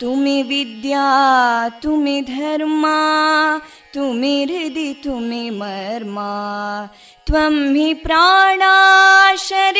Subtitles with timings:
[0.00, 2.98] तुमि विद्या तुम्हें धर्मा
[3.94, 6.30] तुम्हें हृदि तुम्हें मर्मा.
[7.26, 8.74] त्वं हि प्राणा
[9.36, 9.79] शरीरे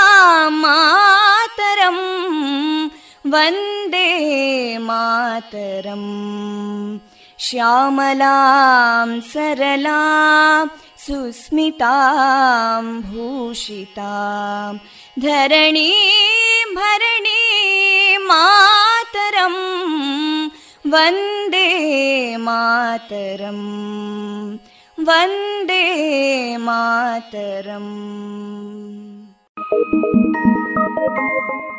[0.62, 2.04] मातरम्
[3.32, 4.08] वन्दे
[4.88, 6.10] मातरम्
[7.46, 10.66] श्यामलां सरलां
[11.04, 14.72] सुस्मितां भूषितां
[15.24, 19.60] धरणीं भरणीं मातरम्
[20.94, 21.68] वन्दे
[22.46, 23.66] मातरम्
[25.08, 25.84] वन्दे
[26.66, 27.94] मातरम्
[29.71, 31.70] Thank you.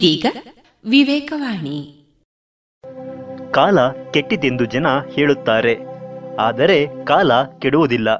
[0.00, 0.26] ಇದೀಗ
[0.84, 2.06] ವಿವೇಕವಾಣಿ.
[3.50, 5.78] ಕಾಲ ಕೆಟ್ಟಿತೆಂದು ಜನ ಹೇಳುತ್ತಾರೆ.
[6.40, 8.16] ಆದರೆ ಕಾಲ ಕೆಡುವುದಿಲ್ಲ.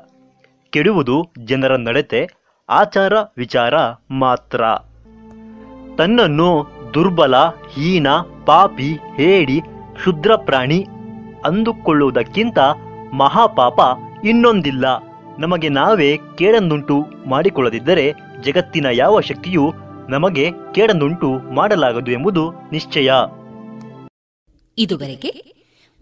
[0.70, 2.28] ಕೆಡುವುದು ಜನರ ನಡತೆ,
[2.68, 3.74] ಆಚಾರ, ವಿಚಾರ
[4.10, 4.64] ಮಾತ್ರ.
[5.98, 8.06] ತನ್ನನ್ನು ದುರ್ಬಲ, ಹೀನ,
[8.46, 9.60] ಪಾಪಿ, ಹೇಡಿ,
[9.94, 10.86] ಕ್ಷುದ್ರ ಪ್ರಾಣಿ
[11.46, 12.58] ಅಂದುಕೊಳ್ಳುವುದಕ್ಕಿಂತ
[13.12, 13.80] ಮಹಾಪಾಪ
[14.24, 14.84] ಇನ್ನೊಂದಿಲ್ಲ.
[15.38, 19.72] ನಮಗೆ ನಾವೇ ಕೇಡನ್ನುಂಟು ಮಾಡಿಕೊಳ್ಳದಿದ್ದರೆ ಜಗತ್ತಿನ ಯಾವ ಶಕ್ತಿಯೂ
[20.10, 23.12] ನಮಗೆ ಕೇಡನ್ನುಂಟು ಮಾಡಲಾಗದು ಎಂಬುದು ನಿಶ್ಚಯ.
[24.78, 25.28] ಇದುವರೆಗೆ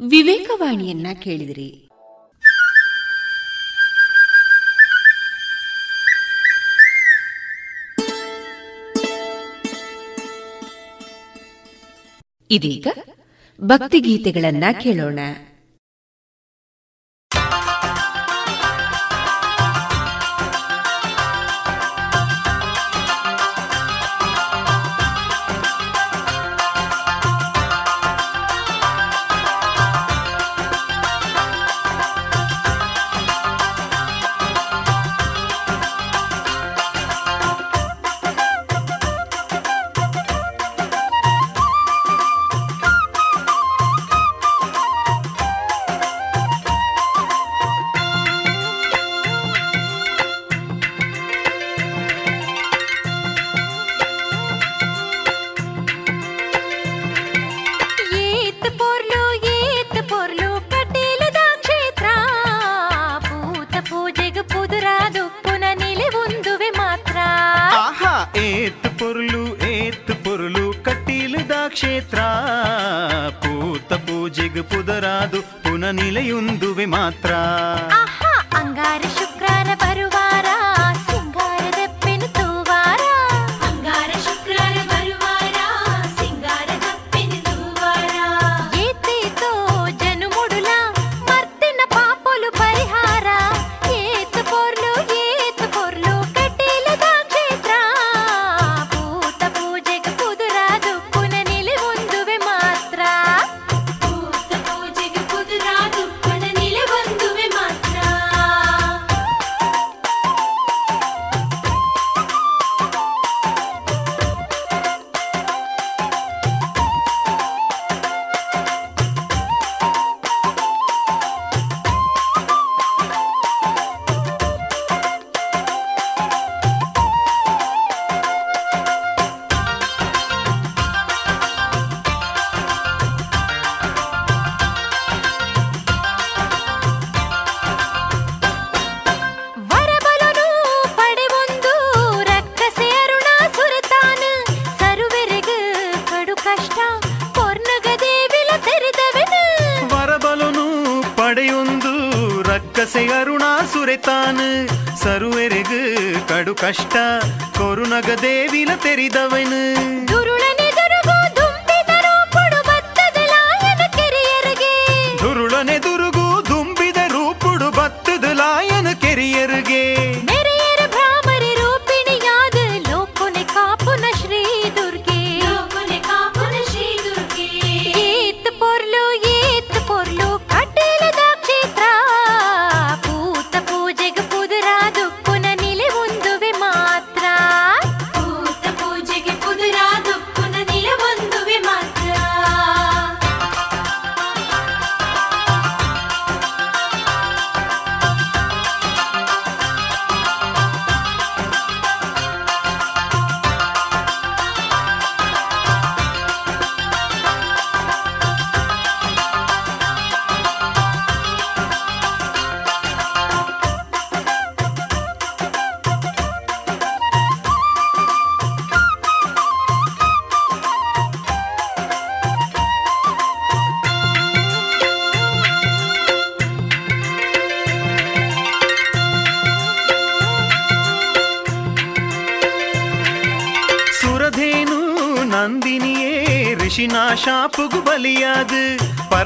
[0.08, 1.84] ವಿವೇಕವಾಣಿಯನ್ನ ಕೇಳಿದಿರಿ.
[12.50, 12.86] ಇದೀಗ
[13.60, 15.18] ಭಕ್ತಿಗೀತೆಗಳನ್ನ ಕೇಳೋಣ.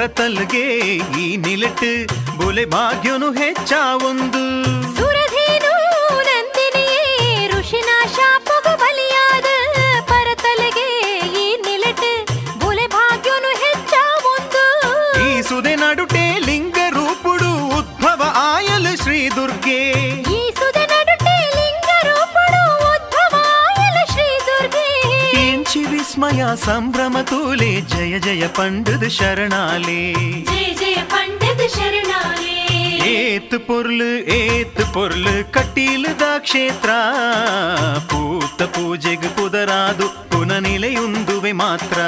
[0.04, 0.62] ಪರತಲ್ಗೆ
[1.22, 1.82] ಈ ನಿಲಟ್
[2.38, 3.72] ಬುಲೆ ಭಾಗ್ಯನು ಹೆಚ್ಚ
[28.12, 30.00] జయ జయ పండుదు శరణాలే
[30.48, 32.56] ஜெய ஜெய பண்டது சரணாலே
[33.06, 34.02] ஏத்து பொருள்
[34.34, 36.90] ஏத்து பொருள் ಕಟ್ಟೀಲದ ಕ್ಷೇತ್ರ
[38.10, 41.98] ಪೂತ ಪೂಜೆಗೆ ಪುದರಾದು ಪುನನಿಲೆಯುಂದುವೆ ಮಾತ್ರ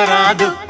[0.00, 0.69] acelerado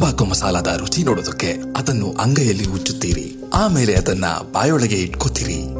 [0.00, 3.36] ತಂಬಾಕು ಮಸಾಲದ ರುಚಿ ನೋಡೋದಕ್ಕೆ ಅದನ್ನು ಅಂಗೈಯಲ್ಲಿ ಉಚ್ಚುತ್ತೀರಿ.
[3.54, 5.79] ಆಮೇಲೆ ಅದನ್ನ ಬಾಯೊಳಗೆ ಇಟ್ಕೋತೀರಿ.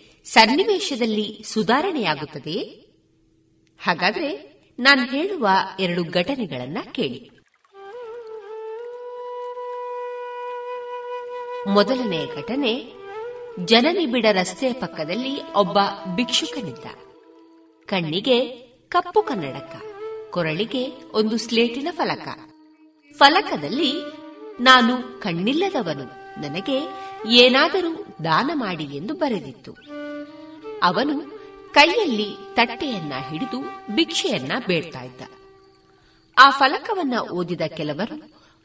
[0.23, 2.59] ಸನ್ನಿವೇಶದಲ್ಲಿ ಸುಧಾರಣೆಯಾಗುತ್ತದೆ?
[3.83, 5.47] ಹಾಗಾದ್ರೆ ನಾನು ಹೇಳುವ
[5.79, 7.29] ಎರಡು ಘಟನೆಗಳನ್ನ ಕೇಳಿ.
[11.67, 12.93] ಮೊದಲನೆಯ ಘಟನೆ
[13.65, 15.77] ಜನನಿಬಿಡ ರಸ್ತೆಯ ಪಕ್ಕದಲ್ಲಿ ಒಬ್ಬ
[16.15, 16.85] ಭಿಕ್ಷುಕನಿದ್ದ.
[17.85, 18.49] ಕಣ್ಣಿಗೆ
[18.87, 19.81] ಕಪ್ಪು ಕನ್ನಡಕ,
[20.31, 22.27] ಕೊರಳಿಗೆ ಒಂದು ಸ್ಲೇಟಿನ ಫಲಕ.
[23.17, 23.93] ಫಲಕದಲ್ಲಿ,
[24.61, 26.03] ನಾನು ಕಣ್ಣಿಲ್ಲದವನು,
[26.41, 26.77] ನನಗೆ
[27.29, 30.00] ಏನಾದರೂ ದಾನ ಮಾಡಿ ಎಂದು ಬರೆದಿತ್ತು.
[30.81, 31.15] ಅವನು
[31.73, 33.61] ಕೈಯಲ್ಲಿ ತಟ್ಟೆಯನ್ನ ಹಿಡಿದು
[33.95, 35.21] ಭಿಕ್ಷೆಯನ್ನ ಬೇಡ್ತಾ ಇದ್ದ
[36.37, 38.17] ಆ ಫಲಕವನ್ನ ಓದಿದ ಕೆಲವರು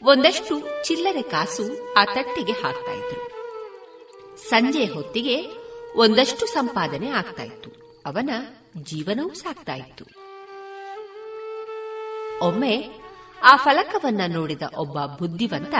[0.02, 3.22] ಒಂದಷ್ಟು ಚಿಲ್ಲರೆ ಕಾಸು ಆ ತಟ್ಟೆಗೆ ಹಾಕ್ತಾ ಇದ್ರು
[4.48, 5.36] ಸಂಜೆ ಹೊತ್ತಿಗೆ
[5.94, 7.70] ಒಂದಷ್ಟು ಸಂಪಾದನೆ ಆಗ್ತಾ ಇತ್ತು
[8.06, 8.30] ಅವನ
[8.82, 10.04] ಜೀವನವೂ ಸಾಕ್ತಾ ಇತ್ತು
[12.40, 12.74] ಒಮ್ಮೆ
[13.42, 15.74] ಆ ಫಲಕವನ್ನ ನೋಡಿದ ಒಬ್ಬ ಬುದ್ಧಿವಂತ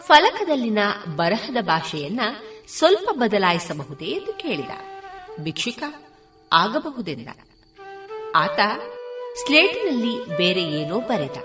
[0.00, 0.78] ಫಲಕದಲ್ಲಿನ
[1.16, 2.20] ಬರಹದ ಭಾಷೆಯನ್ನ
[2.68, 4.70] ಸ್ವಲ್ಪ ಬದಲಾಯಿಸಬಹುದೇ ಎಂದು ಕೇಳಿದ.
[5.42, 5.82] ಭಿಕ್ಷುಕ
[6.52, 7.28] ಆಗಬಹುದೆಂದ.
[8.34, 8.58] ಆತ
[9.44, 11.36] ಸ್ಲೇಟಿನಲ್ಲಿ ಬೇರೆ ಏನೋ ಬರೆದ.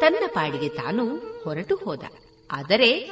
[0.00, 2.00] ತನ್ನ ಪಾಡಿಗೆ ತಾನು ಹೊರಟು ಹೋದ.
[2.50, 3.10] ಆದರೆ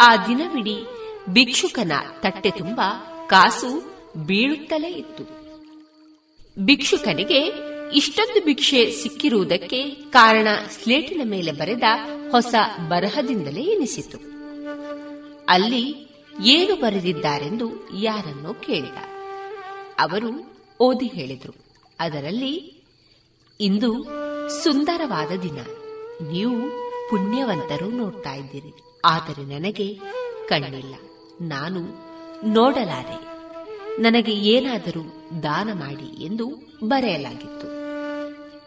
[0.00, 0.84] ಆ ದಿನವಿಡೀ
[1.28, 2.80] ಭಿಕ್ಷುಕನ ತಟ್ಟೆ ತುಂಬ
[3.26, 3.92] ಕಾಸು
[4.26, 5.24] ಬೀಳುತ್ತಲೇ ಇತ್ತು.
[6.58, 7.52] ಭಿಕ್ಷುಕನಿಗೆ
[7.94, 11.82] ಇಷ್ಟೊಂದು ಭಿಕ್ಷೆ ಸಿಕ್ಕಿರುವುದಕ್ಕೆ ಕಾರಣ ಸ್ಲೇಟಿನ ಮೇಲೆ ಬರೆದ
[12.30, 12.54] ಹೊಸ
[12.88, 14.18] ಬರಹದಿಂದಲೇ ಎನಿಸಿತು.
[15.48, 16.08] ಅಲ್ಲಿ
[16.42, 19.11] ಏನು ಬರೆದಿದ್ದಾರೆಂದು ಯಾರನ್ನೋ ಕೇಳಿದ.
[19.98, 21.54] ಅವರು ಓದಿ ಹೇಳಿದರು.
[22.00, 22.84] ಅದರಲ್ಲಿ,
[23.60, 24.04] ಇಂದು
[24.62, 25.58] ಸುಂದರವಾದ ದಿನ.
[26.30, 26.70] ನೀವು
[27.10, 28.72] ಪುಣ್ಯವಂತರು ನೋಡ್ತಾ ಇದ್ದೀರಿ.
[29.04, 29.94] ಆದರೆ ನನಗೆ
[30.48, 30.94] ಕಣ್ಣಿಲ್ಲ.
[31.40, 31.80] ನಾನು
[32.44, 33.32] ನೋಡಲಾರೆ.
[34.02, 35.02] ನನಗೆ ಏನಾದರೂ
[35.42, 37.66] ದಾನ ಮಾಡಿ ಎಂದು ಬರೆಯಲಾಗಿತ್ತು.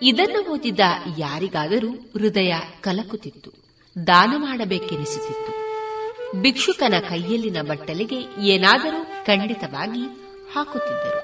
[0.02, 0.80] ಇದನ್ನು ಓದಿದ
[1.18, 3.52] ಯಾರಿಗಾದರೂ ಹೃದಯ ಕಲಕುತ್ತಿತ್ತು.
[4.08, 5.66] ದಾನ ಮಾಡಬೇಕೆನಿಸುತ್ತಿತ್ತು.
[6.42, 11.22] ಭಿಕ್ಷುಕನ ಕೈಯಲ್ಲಿನ ಬಟ್ಟಲಿಗೆ ಏನಾದರೂ ಖಂಡಿತವಾಗಿ ಹಾಕುತ್ತಿದ್ದರು.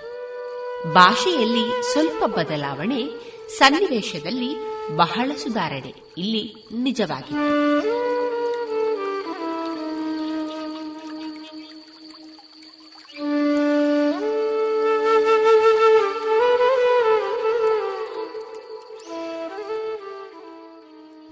[0.93, 3.01] ಭಾಷೆಯಲ್ಲಿ ಸ್ವಲ್ಪ ಬದಲಾವಣೆ
[3.57, 4.51] ಸನ್ನಿವೇಶದಲ್ಲಿ
[4.95, 7.35] ಬಹಳ ಸುಧಾರಣೆ ಇಲ್ಲಿ ನಿಜವಾಗಿ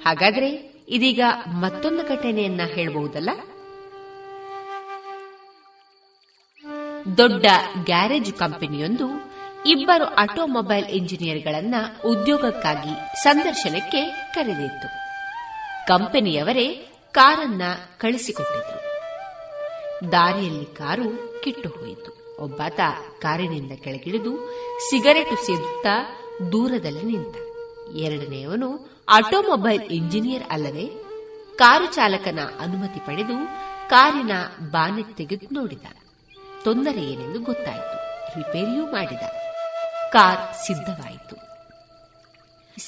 [0.03, 0.49] ಹಾಗಾದ್ರೆ
[0.87, 1.21] ಇದೀಗ
[1.61, 3.29] ಮತ್ತೊಂದು ಘಟನೆಯನ್ನ ಹೇಳಬಹುದಲ್ಲ
[7.17, 7.45] ದೊಡ್ಡ
[7.83, 9.07] ಗ್ಯಾರೇಜ್ ಕಂಪನಿಯೊಂದು
[9.65, 14.87] ಇಬ್ಬರು ಆಟೋಮೊಬೈಲ್ ಇಂಜಿನಿಯರ್ಗಳನ್ನ ಉದ್ಯೋಗಕ್ಕಾಗಿ ಸಂದರ್ಶನಕ್ಕೆ ಕರೆದಿತ್ತು.
[15.87, 16.67] ಕಂಪನಿಯವರೇ
[17.11, 17.61] ಕಾರನ್ನ
[17.97, 18.79] ಕಳಿಸಿಕೊಟ್ಟಿದ್ರು.
[20.11, 22.79] ದಾರಿಯಲ್ಲಿ ಕಾರು ಕಿಟ್ಟು ಹೋಯಿತು ಒಬ್ಬಾತ
[23.21, 24.49] ಕಾರಿನಿಂದ ಕೆಳಗಿಳಿದು
[24.89, 26.19] ಸಿಗರೆಟ್ ಸೇದುತ್ತಾ
[26.51, 27.35] ದೂರದಲ್ಲಿ ನಿಂತ.
[27.95, 30.87] ಎರಡನೆಯವನು ಆಟೋಮೊಬೈಲ್ ಇಂಜಿನಿಯರ್ ಅಲ್ಲದೆ
[31.57, 33.47] ಕಾರು ಚಾಲಕನ ಅನುಮತಿ ಪಡೆದು
[33.89, 34.31] ಕಾರಿನ
[34.71, 35.81] ಬಾನೆಟ್ ತೆಗೆದು ನೋಡಿದ.
[36.63, 37.95] ತೊಂದರೆ ಏನೆಂದು ಗೊತ್ತಾಯಿತು.
[38.37, 39.23] ರಿಪೇರಿಯೂ ಮಾಡಿದ.
[40.09, 41.35] ಕಾರ್ ಸಿದ್ಧವಾಯಿತು.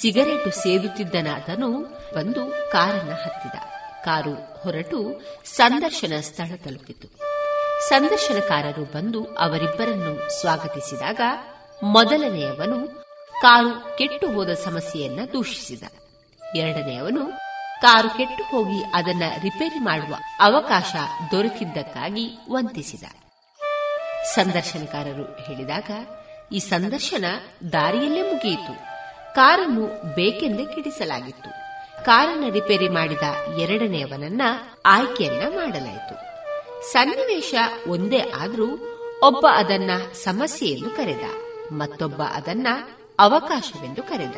[0.01, 1.81] ಸಿಗರೇಟು ಸೇದುತ್ತಿದ್ದನಾದನು
[2.15, 3.59] ಬಂದು ಕಾರನ್ನು ಹತ್ತಿದ.
[4.05, 7.07] ಕಾರು ಹೊರಟು ಸಂದರ್ಶನ ಸ್ಥಳ ತಲುಪಿತು.
[7.89, 11.21] ಸಂದರ್ಶನಕಾರರು ಬಂದು ಅವರಿಬ್ಬರನ್ನು ಸ್ವಾಗತಿಸಿದಾಗ
[11.83, 13.03] ಮೊದಲನೆಯವನು
[13.41, 15.83] ಕಾರು ಕೆಟ್ಟು ಹೋದ ಸಮಸ್ಯೆಯನ್ನ ದೂಷಿಸಿದ.
[16.55, 17.25] ಎರಡನೆಯವನು
[17.81, 20.95] ಕಾರು ಕೆಟ್ಟು ಹೋಗಿ ಅದನ್ನ ರಿಪೇರಿ ಮಾಡುವ ಅವಕಾಶ
[21.31, 23.03] ದೊರಕಿದ್ದಕ್ಕಾಗಿ ವಂತಿಸಿದ.
[24.25, 25.91] ಸಂದರ್ಶನಕಾರರು ಹೇಳಿದಾಗ,
[26.51, 27.25] ಈ ಸಂದರ್ಶನ
[27.71, 28.91] ದಾರಿಯಲ್ಲೇ ಮುಗಿಯಿತು.
[29.35, 31.49] ಕಾರನ್ನು ಬೇಕೆಂದೇ ಕಿಡಿಸಲಾಗಿತ್ತು.
[32.05, 34.41] ಕಾರನ್ನು ರಿಪೇರಿ ಮಾಡಿದ ಎರಡನೆಯವನನ್ನ
[34.85, 36.31] ಆಯ್ಕೆಯನ್ನ ಮಾಡಲಾಯಿತು.
[36.91, 37.55] ಸನ್ನಿವೇಶ
[37.87, 41.23] ಒಂದೇ ಆದರೂ ಒಬ್ಬ ಅದನ್ನ ಸಮಸ್ಯೆ ಎಂದು ಕರೆದ,
[41.71, 42.67] ಮತ್ತೊಬ್ಬ ಅದನ್ನ
[43.19, 44.35] ಅವಕಾಶವೆಂದು ಕರೆದ.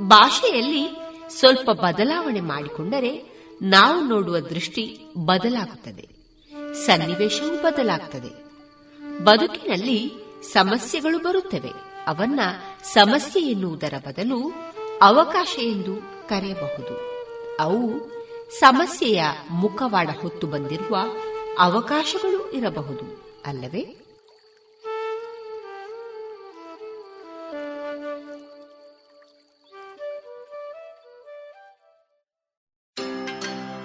[0.00, 0.96] ಭಾಷೆಯಲ್ಲಿ
[1.38, 6.17] ಸ್ವಲ್ಪ ಬದಲಾವಣೆ ಮಾಡಿಕೊಂಡರೆ ನಾವು ನೋಡುವ ದೃಷ್ಟಿ ಬದಲಾಗುತ್ತದೆ.
[6.86, 8.48] ಸನ್ನಿವೇಶವೂ ಬದಲಾಗ್ತದೆ.
[9.24, 10.12] ಬದುಕಿನಲ್ಲಿ
[10.52, 11.70] ಸಮಸ್ಯೆಗಳು ಬರುತ್ತವೆ.
[12.06, 12.40] ಅವನ್ನ
[12.82, 14.52] ಸಮಸ್ಯೆ ಎನ್ನುವುದರ ಬದಲು
[15.02, 15.96] ಅವಕಾಶ ಎಂದು
[16.28, 17.24] ಕರೆಯಬಹುದು.
[17.60, 17.90] ಅವು
[18.60, 20.96] ಸಮಸ್ಯೆಯ ಮುಖವಾಡ ಹೊತ್ತು ಬಂದಿರುವ
[21.58, 23.34] ಅವಕಾಶಗಳು ಇರಬಹುದು.
[23.46, 23.97] ಅಲ್ಲವೇ?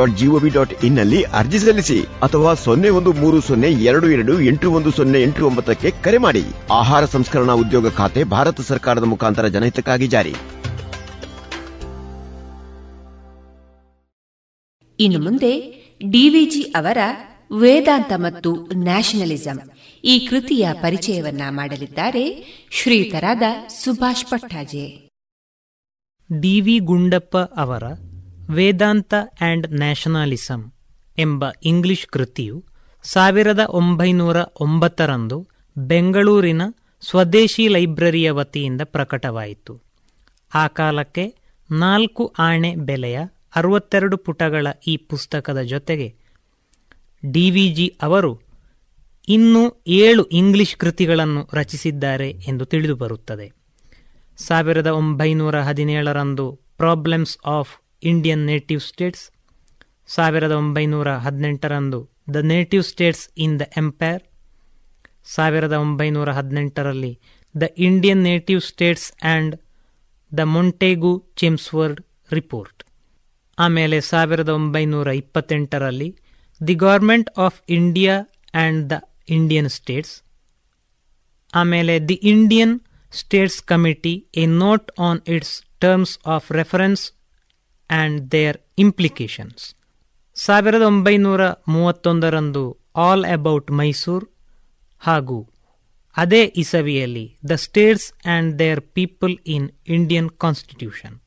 [0.00, 4.90] dot GOV dot ಇನ್ನಲ್ಲಿ ಅರ್ಜಿ ಸಲ್ಲಿಸಿ ಅಥವಾ ಸೊನ್ನೆ ಒಂದು ಮೂರು ಸೊನ್ನೆ ಎರಡು ಎರಡು ಎಂಟು ಒಂದು
[4.90, 6.44] ಸೊನ್ನೆ ಎಂಟು ಒಂಬತ್ತಕ್ಕೆ ಕರೆ ಮಾಡಿ.
[6.72, 10.34] ಆಹಾರ ಸಂಸ್ಕರಣಾ ಉದ್ಯೋಗ ಖಾತೆ ಭಾರತ ಸರ್ಕಾರದ ಮುಖಾಂತರ ಜನಹಿತಕ್ಕಾಗಿ ಜಾರಿ.
[14.98, 15.52] ಇನ್ನು ಮುಂದೆ
[16.10, 16.98] ಡಿವಿಜಿ ಅವರ
[17.60, 18.50] ವೇದಾಂತ ಮತ್ತು
[18.82, 19.58] ನ್ಯಾಷನಲಿಸಂ.
[20.04, 22.24] ಈ ಕೃತಿಯ ಪರಿಚಯವನ್ನ ಮಾಡಲಿದ್ದಾರೆ
[22.70, 24.84] ಶ್ರೀಯುತರಾದ ಸುಭಾಷ್ ಪಟ್ಟಾಜೆ
[26.30, 27.84] ಡಿವಿ ಗುಂಡಪ್ಪ ಅವರ
[28.50, 30.72] ವೇದಾಂತ ಆ್ಯಂಡ್ ನ್ಯಾಷನಲಿಸಂ
[31.18, 32.64] ಎಂಬ ಇಂಗ್ಲಿಷ್ ಕೃತಿಯು
[33.02, 36.62] ಸಾವಿರದ ಒಂಬೈನೂರ ಒಂಬತ್ತರಂದು ಬೆಂಗಳೂರಿನ
[37.00, 39.82] ಸ್ವದೇಶಿ ಲೈಬ್ರರಿಯ ವತಿಯಿಂದ ಪ್ರಕಟವಾಯಿತು.
[40.54, 41.34] ಆ ಕಾಲಕ್ಕೆ
[41.70, 43.20] ನಾಲ್ಕು ಆಣೆ ಬೆಲೆಯ
[43.56, 46.14] ಅರವತ್ತೆರಡು ಪುಟಗಳ ಈ ಪುಸ್ತಕದ ಜೊತೆಗೆ
[47.32, 48.40] ಡಿವಿಜಿ ಅವರು
[49.28, 53.52] ಇನ್ನೂ ಏಳು ಇಂಗ್ಲಿಷ್ ಕೃತಿಗಳನ್ನು ರಚಿಸಿದ್ದಾರೆ ಎಂದು ತಿಳಿದುಬರುತ್ತದೆ.
[54.36, 59.24] ಸಾವಿರದ ಒಂಬೈನೂರ ಹದಿನೇಳರಂದು problems of Indian native states
[60.08, 62.00] ಸಾವಿರದ ಒಂಬೈನೂರ ಹದಿನೆಂಟರಂದು
[62.34, 64.22] the native states in the empire
[65.26, 67.12] ಸಾವಿರದ ಒಂಬೈನೂರ ಹದಿನೆಂಟರಲ್ಲಿ
[67.54, 69.54] the Indian native states and
[70.32, 72.80] the Montagu Chelmsford report
[73.58, 76.10] ಆಮೇಲೆ ಸಾವಿರದ ಒಂಬೈನೂರ ಇಪ್ಪತ್ತೆಂಟರಲ್ಲಿ
[76.60, 78.14] the government of India
[78.54, 78.96] and the
[79.28, 80.14] Indian states
[81.52, 82.74] ಆಮೇಲೆ the Indian
[83.12, 87.02] states committee a note on its terms of reference
[87.90, 89.74] and their implications
[90.34, 94.24] ಸಾವಿರದ ಒಂಬೈನೂರ ಮೂವತ್ತೊಂದರಂದು all about Mysore
[95.00, 95.48] ಹಾಗೂ
[96.16, 101.20] ಅದೇ ಇಸವಿಯಲ್ಲಿ the states and their people in Indian constitution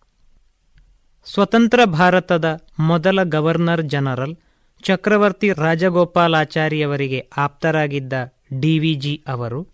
[1.25, 2.45] ಸ್ವತಂತ್ರ ಭಾರತದ
[2.79, 4.35] ಮೊದಲ governor general
[4.83, 8.13] Chakravarti ರಾಜಗೋಪಾಲಾಚಾರಿಯವರಿಗೆ ಆಪ್ತರಾಗಿದ್ದ
[8.61, 9.67] ಡಿವಿಜಿ ಅವರು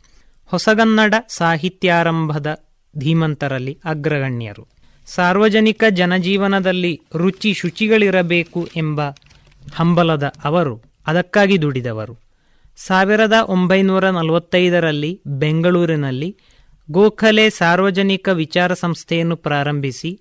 [0.45, 2.65] ಹೊಸಗನ್ನಡ ಸಾಹಿತ್ಯಾರಂಭದ
[2.97, 4.78] ಧೀಮಂತರಲ್ಲಿ ಅಗ್ರಗಣ್ಯರು.
[5.15, 9.01] ಸಾರ್ವಜನಿಕ ಜನಜೀವನದಲ್ಲಿ ರುಚಿ ಶುಚಿಗಳಿರಬೇಕು ಎಂಬ
[9.75, 12.15] ಹಂಬಲದ ಅವರು ಅದಕ್ಕಾಗಿ ದುಡಿದವರು.
[12.77, 16.37] ಸಾವಿರದ ಒಂಬೈನೂರ ನಲವತ್ತೈದರಲ್ಲಿ ಬೆಂಗಳೂರಿನಲ್ಲಿ
[16.91, 20.11] ಗೋಖಲೆ ಸಾರ್ವಜನಿಕ ವಿಚಾರ ಸಂಸ್ಥೆಯನ್ನು ಪ್ರಾರಂಭಿಸಿ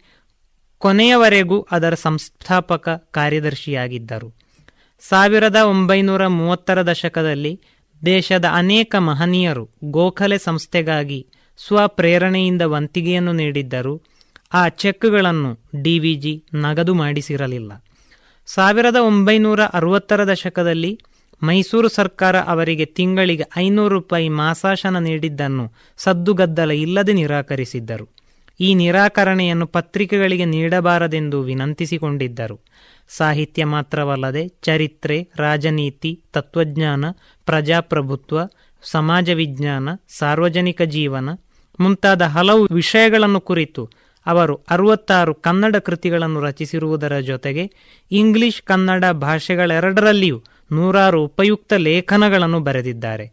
[0.79, 4.29] ಕೊನೆಯವರೆಗೂ ಅದರ ಸಂಸ್ಥಾಪಕ ಕಾರ್ಯದರ್ಶಿಯಾಗಿದ್ದರು.
[5.01, 7.61] ಸಾವಿರದ ಒಂಬೈನೂರ ಮೂವತ್ತರ ದಶಕದಲ್ಲಿ
[8.07, 11.27] ದೇಶದ ಅನೇಕ ಮಹನೀಯರು ಗೋಖಲೆ ಸಂಸ್ಥೆಗಾಗಿ
[11.67, 14.18] ಸ್ವಪ್ರೇರಣೆಯಿಂದ ವಂತಿಗೆಯನ್ನು ನೀಡಿದ್ದರು.
[14.53, 17.85] ಆ ಚೆಕ್ಗಳನ್ನು ಡಿ ವಿ ಜಿ ನಗದು ಮಾಡಿಸಿರಲಿಲ್ಲ.
[18.47, 21.01] ಸಾವಿರದ ಒಂಬೈನೂರ ಅರವತ್ತರ ದಶಕದಲ್ಲಿ
[21.43, 28.09] ಮೈಸೂರು ಸರ್ಕಾರ ಅವರಿಗೆ ತಿಂಗಳಿಗೆ ಐನೂರು ರೂಪಾಯಿ ಮಾಸಾಶನ ನೀಡಿದ್ದನ್ನು ಸದ್ದುಗದ್ದಲ ಇಲ್ಲದೆ ನಿರಾಕರಿಸಿದ್ದರು.
[28.61, 32.61] ಈ ನಿರಾಕರಣೆಯನ್ನು ಪತ್ರಿಕೆಗಳಿಗೆ ನೀಡಬಾರದೆಂದು ವಿನಂತಿಸಿಕೊಂಡಿದ್ದರು.
[33.09, 37.05] ಸಾಹಿತ್ಯ ಮಾತ್ರವಲ್ಲದೆ ಚರಿತ್ರೆ, ರಾಜನೀತಿ, ತತ್ವಜ್ಞಾನ,
[37.45, 38.39] ಪ್ರಜಾಪ್ರಭುತ್ವ,
[38.83, 41.29] ಸಮಾಜ ವಿಜ್ಞಾನ, ಸಾರ್ವಜನಿಕ ಜೀವನ
[41.81, 43.91] ಮುಂತಾದ ಹಲವು ವಿಷಯಗಳನ್ನು ಕುರಿತು
[44.27, 47.71] ಅವರು ಅರವತ್ತಾರು ಕನ್ನಡ ಕೃತಿಗಳನ್ನು ರಚಿಸಿರುವುದರ ಜೊತೆಗೆ
[48.11, 53.31] ಇಂಗ್ಲಿಷ್, ಕನ್ನಡ ಭಾಷೆಗಳೆರಡರಲ್ಲಿಯೂ ನೂರಾರು ಉಪಯುಕ್ತ ಲೇಖನಗಳನ್ನು ಬರೆದಿದ್ದಾರೆ.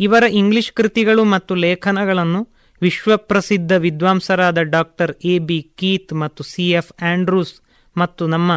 [0.00, 2.48] ಇವರ ಇಂಗ್ಲಿಷ್ ಕೃತಿಗಳು ಮತ್ತು ಲೇಖನಗಳನ್ನು
[2.82, 5.38] ವಿಶ್ವಪ್ರಸಿದ್ಧ ವಿದ್ವಾಂಸರಾದ ಡಾಕ್ಟರ್ ಎ.
[5.38, 5.72] ಬಿ.
[5.76, 6.70] ಕೀತ್ ಮತ್ತು ಸಿ.
[6.70, 6.92] ಎಫ್.
[7.02, 7.54] ಆಂಡ್ರೂಸ್
[7.96, 8.52] ಮತ್ತು ನಮ್ಮ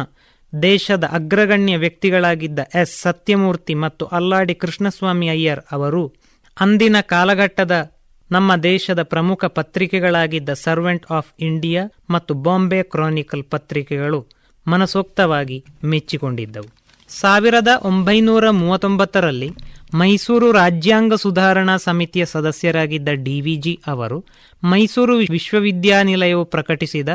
[0.62, 3.02] ದೇಶದ ಅಗ್ರಗಣ್ಯ ವ್ಯಕ್ತಿಗಳಾಗಿದ್ದ ಎಸ್.
[3.02, 6.14] ಸತ್ಯಮೂರ್ತಿ ಮತ್ತು ಅಲ್ಲಾಡಿ ಕೃಷ್ಣಸ್ವಾಮಿ ಅಯ್ಯರ್ ಅವರು
[6.60, 7.97] ಅಂದಿನ ಕಾಲಘಟ್ಟದ
[8.30, 14.26] ನಮ್ಮ ದೇಶದ ಪ್ರಮುಖ ಪತ್ರಿಕೆಗಳಾಗಿದ್ದ ಸರ್ವೆಂಟ್ ಆಫ್ ಇಂಡಿಯಾ ಮತ್ತು ಬಾಂಬೆ ಕ್ರಾನಿಕಲ್ ಪತ್ರಿಕೆಗಳು
[14.66, 16.68] ಮನಸೋಕ್ತವಾಗಿ ಮೆಚ್ಚಿಕೊಂಡಿದ್ದವು.
[17.08, 19.50] ಸಾವಿರದ ಒಂಬೈನೂರ ಮೂವತ್ತೊಂಬತ್ತರಲ್ಲಿ
[19.94, 24.24] ಮೈಸೂರು ರಾಜ್ಯಾಂಗ ಸುಧಾರಣಾ ಸಮಿತಿಯ ಸದಸ್ಯರಾಗಿದ್ದ ಡಿವಿಜಿ ಅವರು
[24.64, 27.08] ಮೈಸೂರು ವಿಶ್ವವಿದ್ಯಾನಿಲಯವು ಪ್ರಕಟಿಸಿದ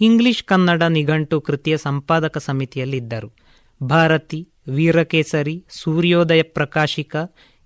[0.00, 3.32] ಇಂಗ್ಲಿಷ್ ಕನ್ನಡ ನಿಘಂಟು ಕೃತಿಯ ಸಂಪಾದಕ ಸಮಿತಿಯಲ್ಲಿದ್ದರು.
[3.82, 7.16] Bharati, Veerakesari, Suryodaya Prakashika,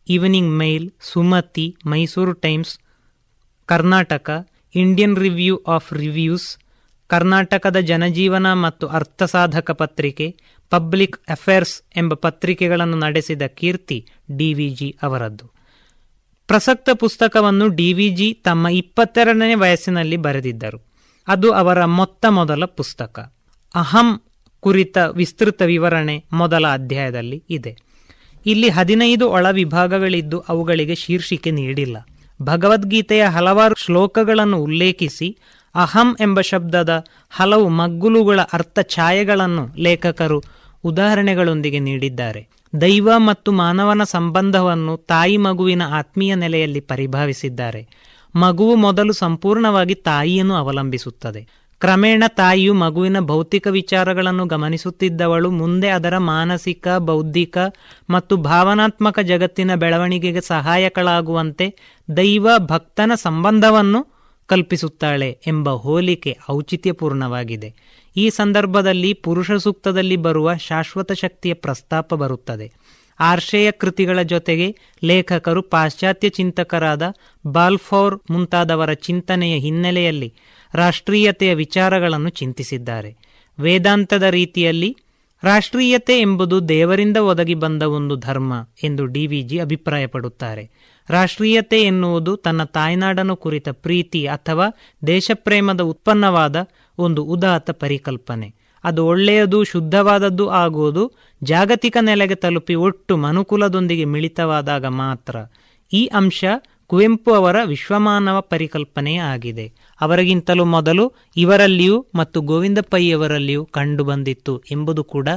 [0.09, 2.79] evening mail, Sumati, Mysuru times
[3.67, 6.59] Karnataka Indian review of reviews
[7.07, 10.37] ಕರ್ನಾಟಕದ ಜನಜೀವನ ಮತ್ತು ಅರ್ಥಸಾಧಕ ಪತ್ರಿಕೆ
[10.71, 15.51] ಪಬ್ಲಿಕ್ ಅಫೇರ್ಸ್ ಎಂಬ ಪತ್ರಿಕೆಗಳನ್ನು ನಡೆಸಿದ ಕೀರ್ತಿ ಡಿವಿಜಿ ಅವರದ್ದು.
[16.47, 20.83] ಪ್ರಸಕ್ತ ಪುಸ್ತಕವನ್ನು ಡಿವಿಜಿ ತಮ್ಮ ಇಪ್ಪತ್ತೆರಡನೇ ವಯಸ್ಸಿನಲ್ಲಿ ಬರೆದಿದ್ದರು.
[21.29, 23.35] ಅದು ಅವರ ಮೊತ್ತ ಮೊದಲ ಪುಸ್ತಕ.
[23.75, 24.23] ಅಹಂ
[24.61, 27.77] ಕುರಿತ ವಿಸ್ತೃತ ವಿವರಣೆ ಮೊದಲ ಅಧ್ಯಾಯದಲ್ಲಿ ಇದೆ.
[28.47, 31.97] ಇಲ್ಲಿ ಹದಿನೈದು ಒಳ ವಿಭಾಗಗಳಿದ್ದು ಅವುಗಳಿಗೆ ಶೀರ್ಷಿಕೆ ನೀಡಿಲ್ಲ.
[32.43, 35.39] ಭಗವದ್ಗೀತೆಯ ಹಲವಾರು ಶ್ಲೋಕಗಳನ್ನು ಉಲ್ಲೇಖಿಸಿ
[35.75, 40.43] ಅಹಂ ಎಂಬ ಶಬ್ದದ ಹಲವು ಮಗ್ಗುಲುಗಳ ಅರ್ಥ ಛಾಯೆಗಳನ್ನು ಲೇಖಕರು
[40.85, 42.49] ಉದಾಹರಣೆಗಳೊಂದಿಗೆ ನೀಡಿದ್ದಾರೆ.
[42.81, 47.89] ದೈವ ಮತ್ತು ಮಾನವನ ಸಂಬಂಧವನ್ನು ತಾಯಿ ಮಗುವಿನ ಆತ್ಮೀಯ ನೆಲೆಯಲ್ಲಿ ಪರಿಭಾವಿಸಿದ್ದಾರೆ.
[48.35, 51.64] ಮಗುವು ಮೊದಲು ಸಂಪೂರ್ಣವಾಗಿ ತಾಯಿಯನ್ನು ಅವಲಂಬಿಸುತ್ತದೆ.
[51.85, 57.59] ಕ್ರಮೇಣ ತಾಯಿಯು ಮಗುವಿನ ಭೌತಿಕ ವಿಚಾರಗಳನ್ನು ಗಮನಿಸುತ್ತಿದ್ದವಳು ಮುಂದೆ ಅದರ ಮಾನಸಿಕ, ಬೌದ್ಧಿಕ
[58.11, 61.67] ಮತ್ತು ಭಾವನಾತ್ಮಕ ಜಗತ್ತಿನ ಬೆಳವಣಿಗೆಗೆ ಸಹಾಯಕಳಾಗುವಂತೆ
[62.17, 64.01] ದೈವ ಭಕ್ತನ ಸಂಬಂಧವನ್ನು
[64.47, 67.75] ಕಲ್ಪಿಸುತ್ತಾಳೆ ಎಂಬ ಹೋಲಿಕೆ ಔಚಿತ್ಯಪೂರ್ಣವಾಗಿದೆ.
[68.17, 72.73] ಈ ಸಂದರ್ಭದಲ್ಲಿ ಪುರುಷ ಸೂಕ್ತದಲ್ಲಿ ಬರುವ ಶಾಶ್ವತ ಶಕ್ತಿಯ ಪ್ರಸ್ತಾಪ ಬರುತ್ತದೆ.
[73.21, 77.03] ಆರ್ಷೇಯ ಕೃತಿಗಳ ಜೊತೆಗೆ ಲೇಖಕರು ಪಾಶ್ಚಾತ್ಯ ಚಿಂತಕರಾದ
[77.47, 80.35] ಬಾಲ್ಫೋರ್ ಮುಂತಾದವರ ಚಿಂತನೆಯ ಹಿನ್ನೆಲೆಯಲ್ಲಿ
[80.75, 83.17] ರಾಷ್ಟ್ರೀಯತೆಯ ವಿಚಾರಗಳನ್ನು ಚಿಂತಿಸಿದ್ದಾರೆ.
[83.61, 84.97] ವೇದಾಂತದ ರೀತಿಯಲ್ಲಿ,
[85.43, 90.71] ರಾಷ್ಟ್ರೀಯತೆ ಎಂಬುದು ದೇವರಿಂದ ಒದಗಿ ಬಂದ ಒಂದು ಧರ್ಮ ಎಂದು ಡಿವಿಜಿ ಅಭಿಪ್ರಾಯಪಡುತ್ತಾರೆ.
[91.11, 94.67] ರಾಷ್ಟ್ರೀಯತೆ ಎನ್ನುವುದು ತನ್ನ ತಾಯ್ನಾಡನ್ನು ಕುರಿತ ಪ್ರೀತಿ ಅಥವಾ
[95.07, 98.55] ದೇಶಪ್ರೇಮದ ಉತ್ಪನ್ನವಾದ ಒಂದು ಉದಾತ್ತ ಪರಿಕಲ್ಪನೆ.
[98.85, 105.37] ಅದು ಒಳ್ಳೆಯದು, ಶುದ್ಧವಾದದ್ದು ಆಗುವುದು, ಜಾಗತಿಕ ನೆಲೆಗೆ ತಲುಪಿ ಒಟ್ಟು ಮನುಕುಲದೊಂದಿಗೆ ಮಿಳಿತವಾದಾಗ ಮಾತ್ರ.
[105.93, 106.45] ಈ ಅಂಶ
[106.87, 109.73] ಕುವೆಂಪು ಅವರ ವಿಶ್ವಮಾನವ ಪರಿಕಲ್ಪನೆಯೇ ಆಗಿದೆ.
[110.01, 115.29] ಅವರಿಗಿಂತಲೂ ಮೊದಲು ಇವರಲ್ಲಿಯೂ ಮತ್ತು ಗೋವಿಂದ ಪೈಯವರಲ್ಲಿಯೂ ಕಂಡುಬಂದಿತ್ತು ಎಂಬುದು ಕೂಡ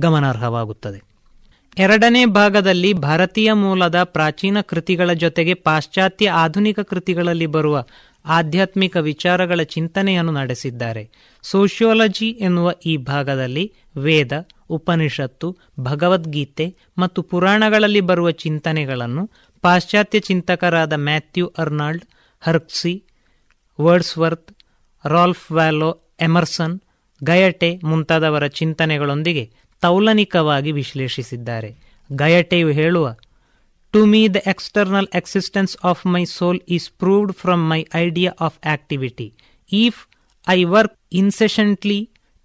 [0.00, 1.02] ಗಮನಾರ್ಹವಾಗುತ್ತದೆ.
[1.78, 7.84] ಎರಡನೇ ಭಾಗದಲ್ಲಿ ಭಾರತೀಯ ಮೂಲದ ಪ್ರಾಚೀನ ಕೃತಿಗಳ ಜೊತೆಗೆ ಪಾಶ್ಚಾತ್ಯ ಆಧುನಿಕ ಕೃತಿಗಳಲ್ಲಿ ಬರುವ
[8.26, 11.10] ಆಧ್ಯಾತ್ಮಿಕ ವಿಚಾರಗಳ ಚಿಂತನೆಯನ್ನು ನಡೆಸಿದ್ದಾರೆ.
[11.42, 14.32] ಸೋಷಿಯಾಲಜಿ ಎನ್ನುವ ಈ ಭಾಗದಲ್ಲಿ ವೇದ,
[14.70, 19.30] ಉಪನಿಷತ್ತು, ಭಗವದ್ಗೀತೆ ಮತ್ತು ಪುರಾಣಗಳಲ್ಲಿ ಬರುವ ಚಿಂತನೆಗಳನ್ನು
[19.66, 22.04] ಪಾಶ್ಚಾತ್ಯ ಚಿಂತಕರಾದ Matthew Arnold,
[22.42, 22.92] ಹರ್ಕ್ಸಿ,
[23.78, 24.50] Wordsworth,
[25.04, 25.88] Ralph Waldo,
[26.20, 26.76] Emerson,
[27.22, 29.44] Goethe ಮುಂತಾದವರ ಚಿಂತನೆಗಳೊಂದಿಗೆ
[29.82, 31.70] ತೌಲನಿಕವಾಗಿ ವಿಶ್ಲೇಷಿಸಿದ್ದಾರೆ.
[32.10, 33.06] ಗಯಟೆಯು ಹೇಳುವ
[33.94, 39.28] to me the external existence of my soul is proved from my idea of activity
[39.70, 40.00] if
[40.46, 41.98] I work incessantly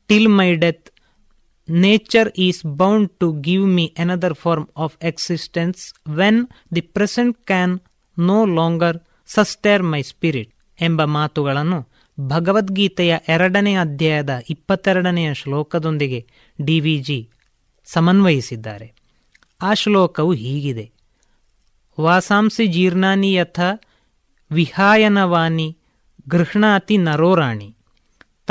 [0.10, 0.86] till my death
[1.70, 7.80] nature is bound to give me another form of existence when the present can
[8.20, 8.98] no longer
[9.28, 16.26] sustain my spirit ಎಂಬ ಮಾತುಗಳನ್ನು ಭಗವದ್ಗೀತೆಯ ಎರಡನೇ ಅಧ್ಯಾಯದ ಇಪ್ಪತ್ತೆರಡನೆಯ ಶ್ಲೋಕದೊಂದಿಗೆ
[16.66, 17.30] D V G
[17.86, 18.94] ಸಮನ್ವಯಿಸಿದ್ದಾರೆ.
[19.62, 20.92] ಆ ಶ್ಲೋಕವು ಹೀಗಿದೆ.
[22.00, 23.60] ವಾಸಾಂಸಿ ಜೀರ್ಣಾನಿ ಯಥ
[24.52, 25.78] ವಿಹಾಯನವಾನಿ
[26.30, 27.76] ಗೃಹ್ಣಾತಿ ನರೋರಾಣಿ.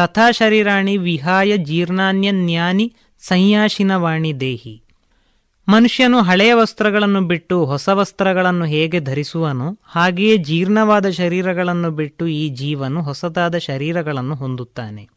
[0.00, 4.82] ತಥಾ ಶರೀರಾಣಿ ವಿಹಾಯ ಜೀರ್ಣಾನ್ಯನ್ಯಾನಿ ಸಂಯಾಶಿನವಾಣಿ ದೇಹಿ.
[5.68, 13.58] ಮನುಷ್ಯನು ಹಳೆಯ ವಸ್ತ್ರಗಳನ್ನು ಬಿಟ್ಟು ಹೊಸ ವಸ್ತ್ರಗಳನ್ನು ಹೇಗೆ ಧರಿಸುವನು ಹಾಗೆಯೇ ಜೀರ್ಣವಾದ ಶರೀರಗಳನ್ನು ಬಿಟ್ಟು ಈ ಜೀವನು ಹೊಸದಾದ
[13.58, 15.08] ಶರೀರಗಳನ್ನು ಹೊಂದುತ್ತಾನೆ.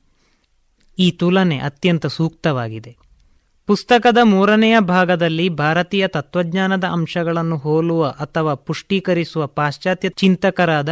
[1.00, 2.98] ಈ ತುಲನೆ ಅತ್ಯಂತ ಸೂಕ್ತವಾಗಿದೆ.
[3.68, 10.90] ಪುಸ್ತಕದ ಮೂರನೆಯ ಭಾಗದಲ್ಲಿ ಭಾರತೀಯ ತತ್ವಜ್ಞಾನದ ಅಂಶಗಳನ್ನು ಹೋಲುವ ಅಥವಾ ಪುಷ್ಟೀಕರಿಸುವ ಪಾಶ್ಚಾತ್ಯ ಚಿಂತಕರಾದ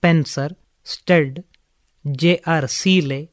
[0.00, 0.52] Spencer,
[0.84, 1.40] Stead
[2.12, 3.30] J R Seeley,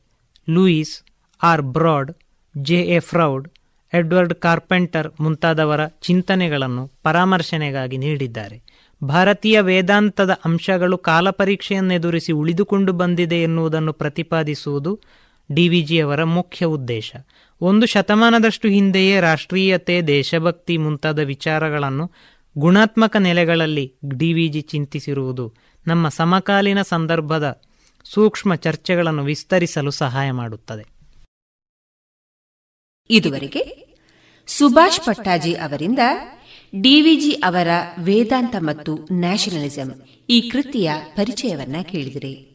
[0.50, 1.02] Lewis
[1.44, 2.12] R Broad,
[2.58, 3.48] J A Froude,
[3.94, 8.62] Edward Carpenter ಮುಂತಾದವರ ಚಿಂತನೆಗಳನ್ನು ಪರಾಮರ್ಶನೆಗಾಗಿ ನೀಡಿದ್ದಾರೆ.
[9.04, 15.00] ಭಾರತೀಯ ವೇದಾಂತದ ಅಂಶಗಳು ಕಾಲಪರೀಕ್ಷೆಯನ್ನೆದುರಿಸಿ ಉಳಿದುಕೊಂಡು ಬಂದಿದೆ ಎನ್ನುವುದನ್ನು ಪ್ರತಿಪಾದಿಸುವುದು
[15.54, 17.16] ಡಿವಿಜಿಯವರ ಮುಖ್ಯ ಉದ್ದೇಶ.
[17.62, 22.12] ಒಂದು ಶತಮಾನದಷ್ಟು ಹಿಂದೆಯೇ ರಾಷ್ಟ್ರೀಯತೆ, ದೇಶಭಕ್ತಿ ಮುಂತಾದ ವಿಚಾರಗಳನ್ನು
[22.58, 25.54] ಗುಣಾತ್ಮಕ ನೆಲೆಗಳಲ್ಲಿ ಡಿವಿಜಿ ಚಿಂತಿಸಿರುವುದು
[25.88, 27.62] ನಮ್ಮ ಸಮಕಾಲೀನ ಸಂದರ್ಭದ
[28.14, 30.96] ಸೂಕ್ಷ್ಮ ಚರ್ಚೆಗಳನ್ನು ವಿಸ್ತರಿಸಲು ಸಹಾಯ ಮಾಡುತ್ತದೆ.
[33.10, 33.86] ಇದುವರೆಗೆ
[34.48, 36.00] ಸುಭಾಷ್ ಪಟ್ಟಾಜಿ ಅವರಿಂದ
[36.82, 37.68] ಡಿವಿಜಿ ಅವರ
[38.00, 42.55] ವೇದಾಂತ ಮತ್ತು ನ್ಯಾಷನಲಿಸಂ ಈ ಕೃತಿಯ ಪರಿಚಯವನ್ನ ಕೇಳಿದಿರಿ.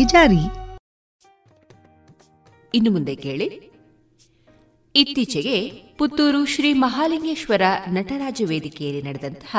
[0.01, 0.39] ಆಗಿ ಜಾರಿ.
[2.73, 3.71] ಇನ್ನು ಮುಂದೆ ಕೇಳಿ.
[4.95, 9.57] ಇತ್ತೀಚೆಗೆ ಪುತ್ತೂರು ಶ್ರೀ ಮಹಾಲಿಂಗೇಶ್ವರ ನಟರಾಜ ವೇದಿಕೆಯಲ್ಲಿ ನಡೆದಂತಹ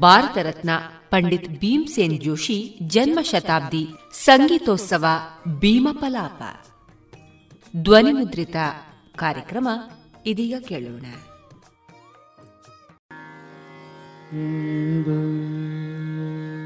[0.00, 0.70] ಭಾರತ ರತ್ನ
[1.10, 5.06] ಪಂಡಿತ್ ಭೀಮ್ಸೇನ್ ಜೋಶಿ ಜನ್ಮ ಶತಾಬ್ದಿ ಸಂಗೀತೋತ್ಸವ
[5.58, 6.42] ಭೀಮಪಲಾಪ
[7.76, 8.56] ಧ್ವನಿಮುದ್ರಿತ
[9.16, 9.68] ಕಾರ್ಯಕ್ರಮ
[10.26, 11.04] ಇದೀಗ ಕೇಳೋಣ.
[14.34, 16.63] Mm-hmm.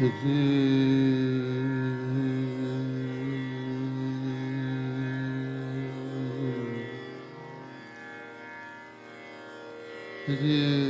[0.00, 0.12] It
[10.28, 10.87] is.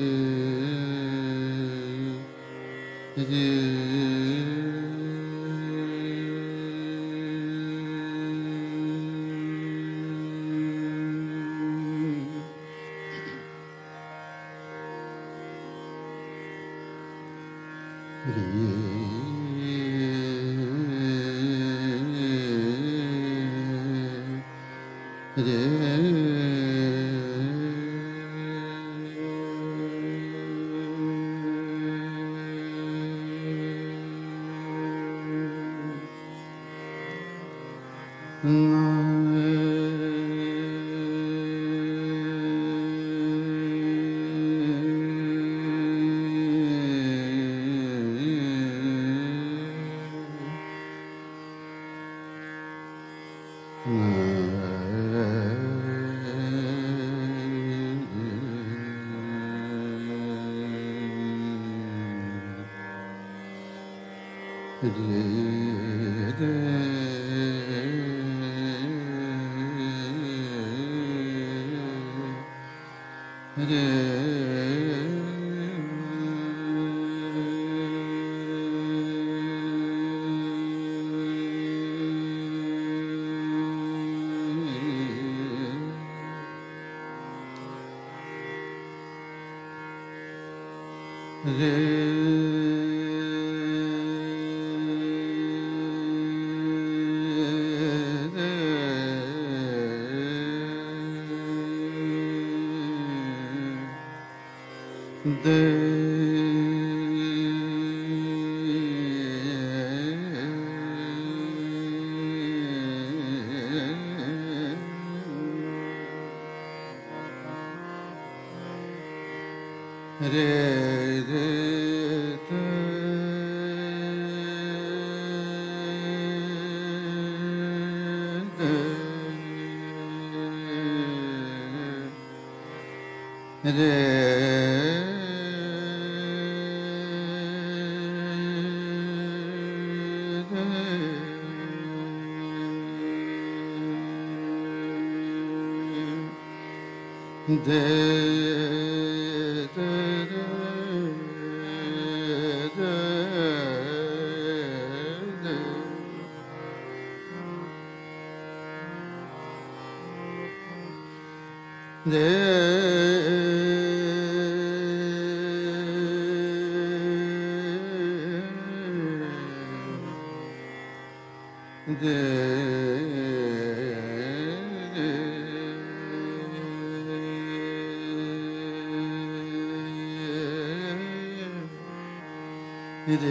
[183.09, 183.25] ಸುರ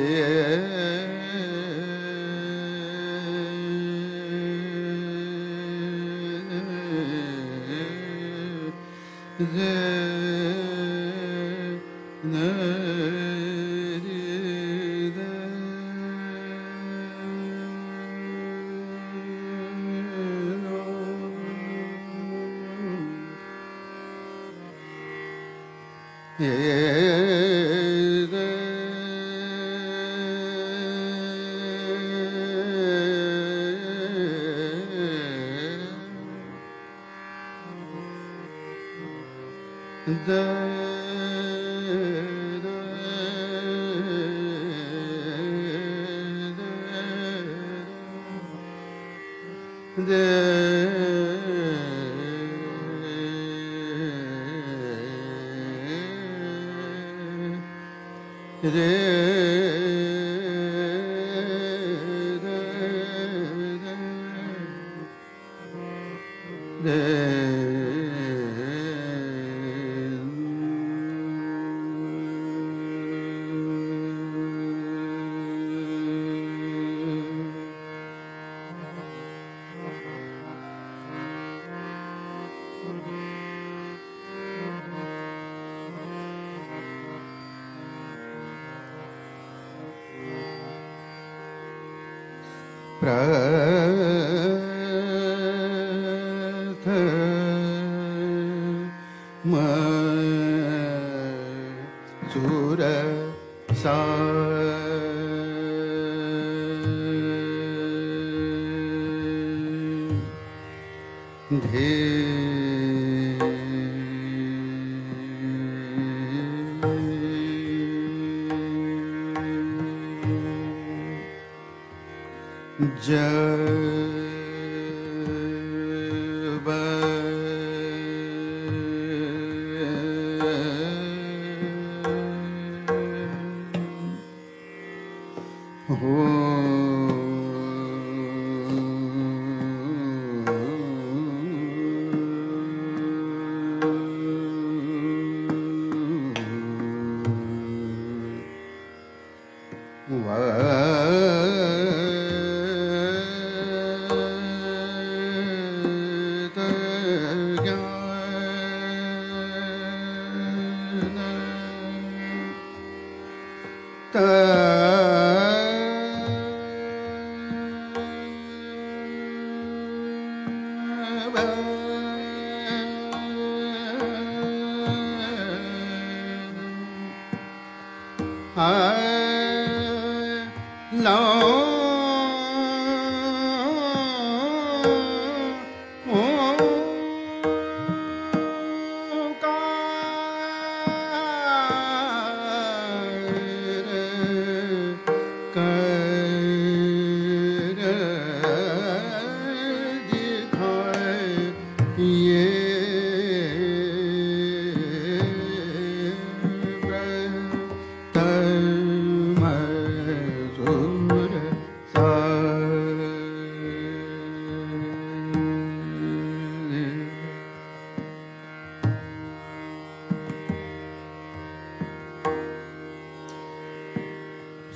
[123.07, 123.46] Judge.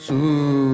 [0.09, 0.70] Ooh.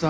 [0.00, 0.08] 在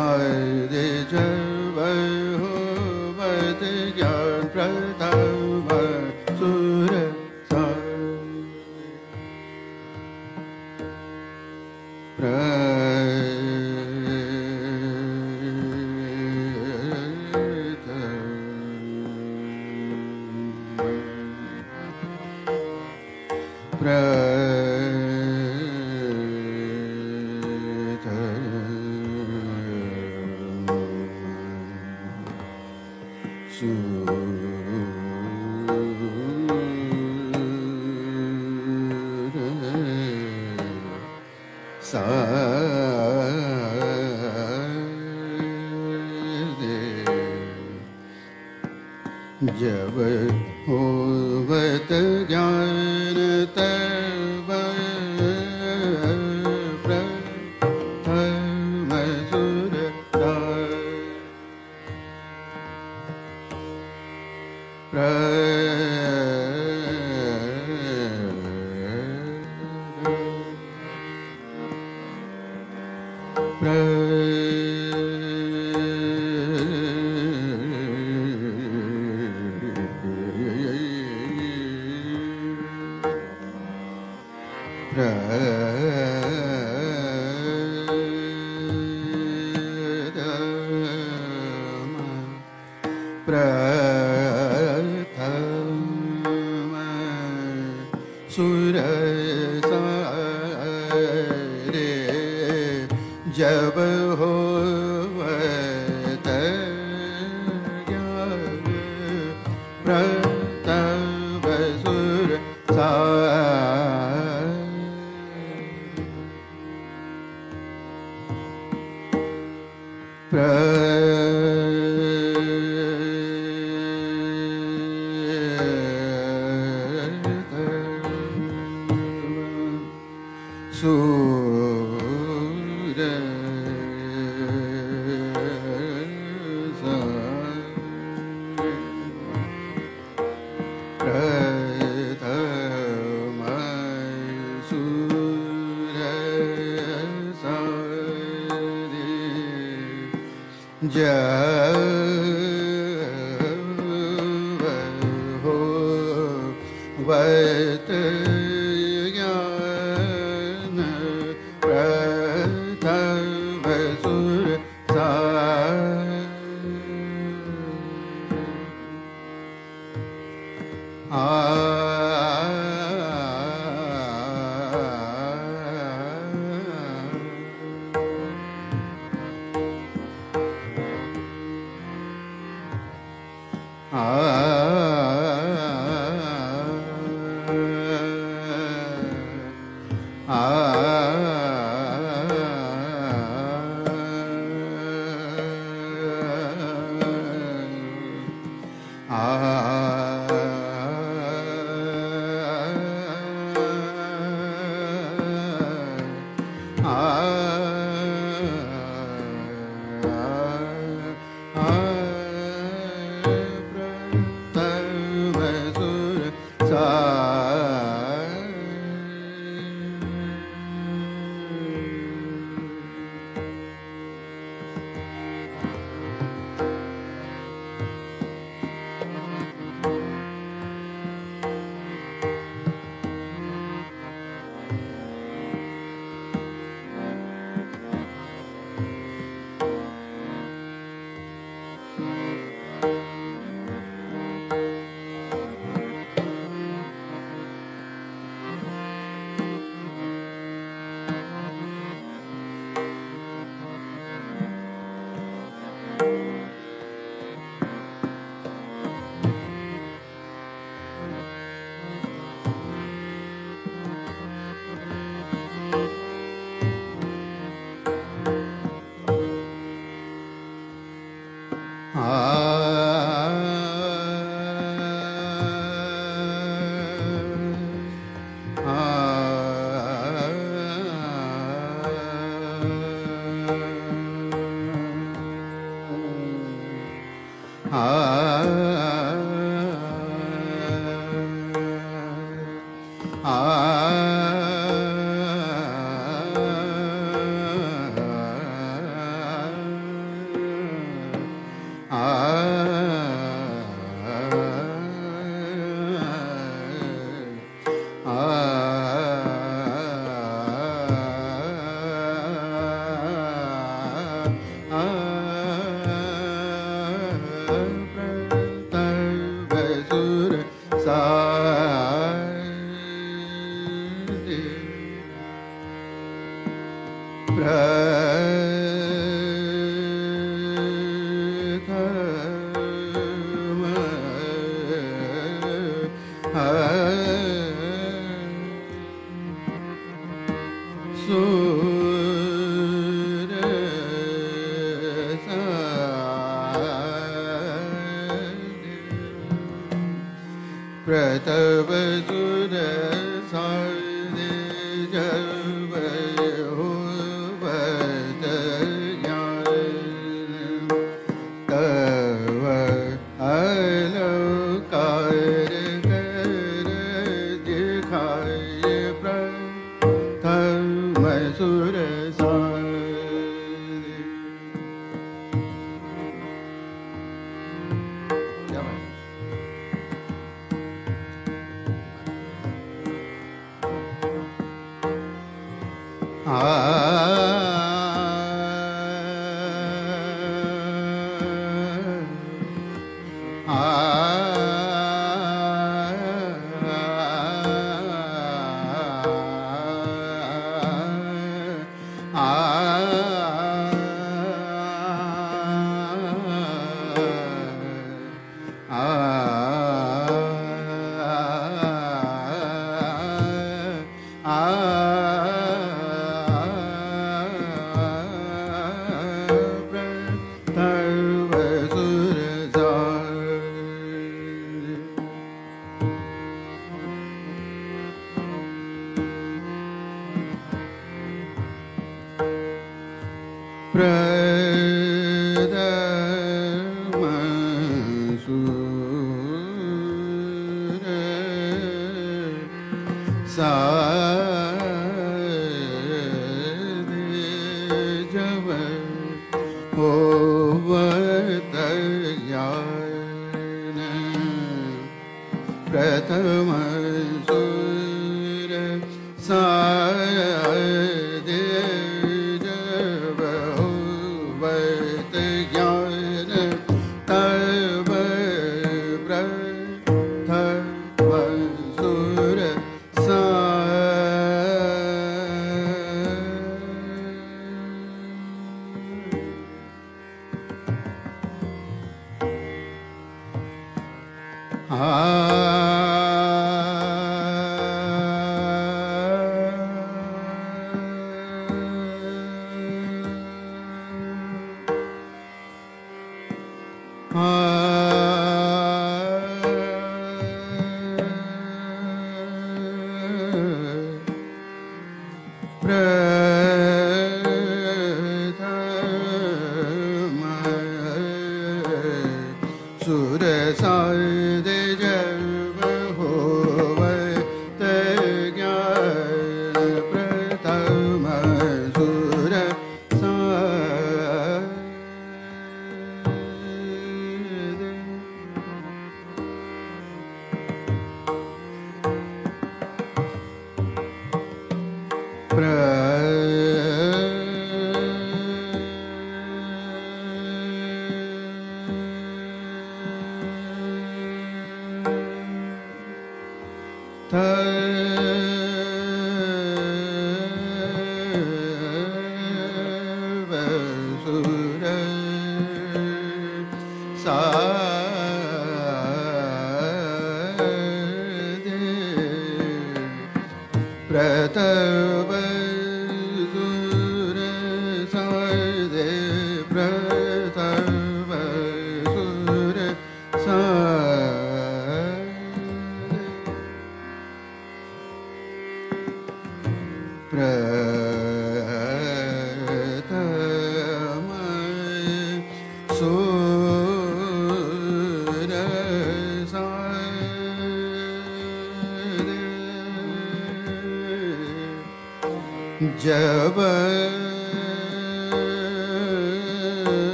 [49.59, 50.18] जय
[84.99, 85.48] 人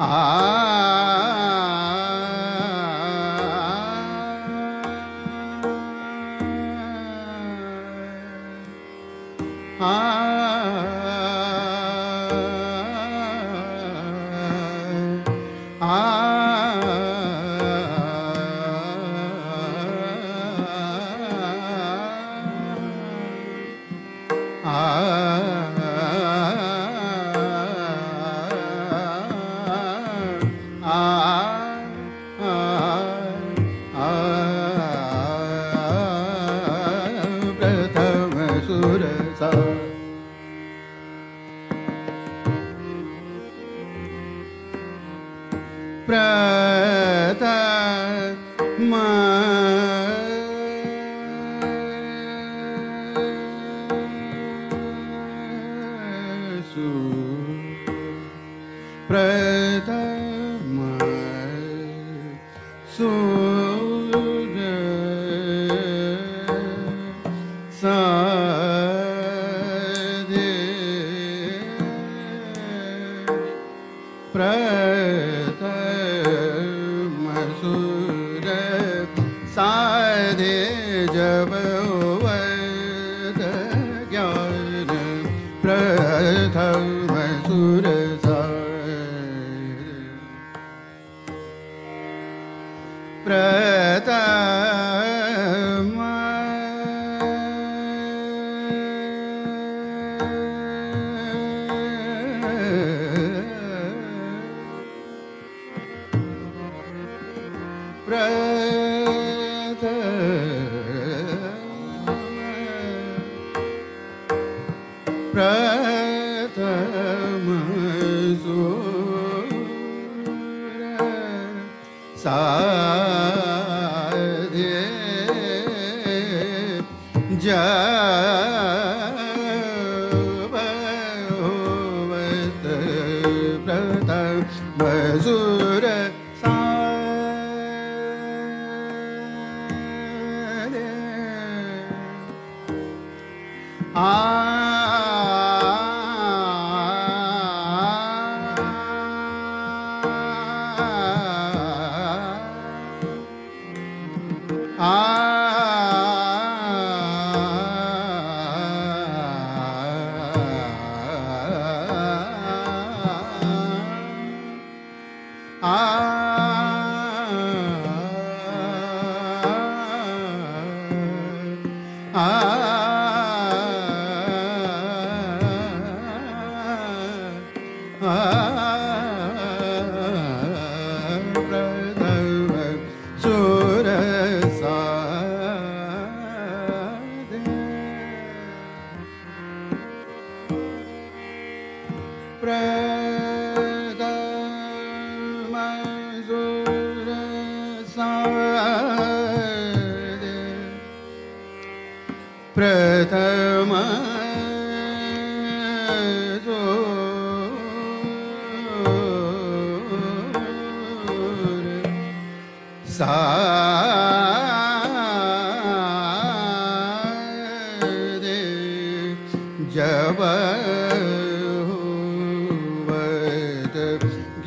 [0.00, 0.89] 啊。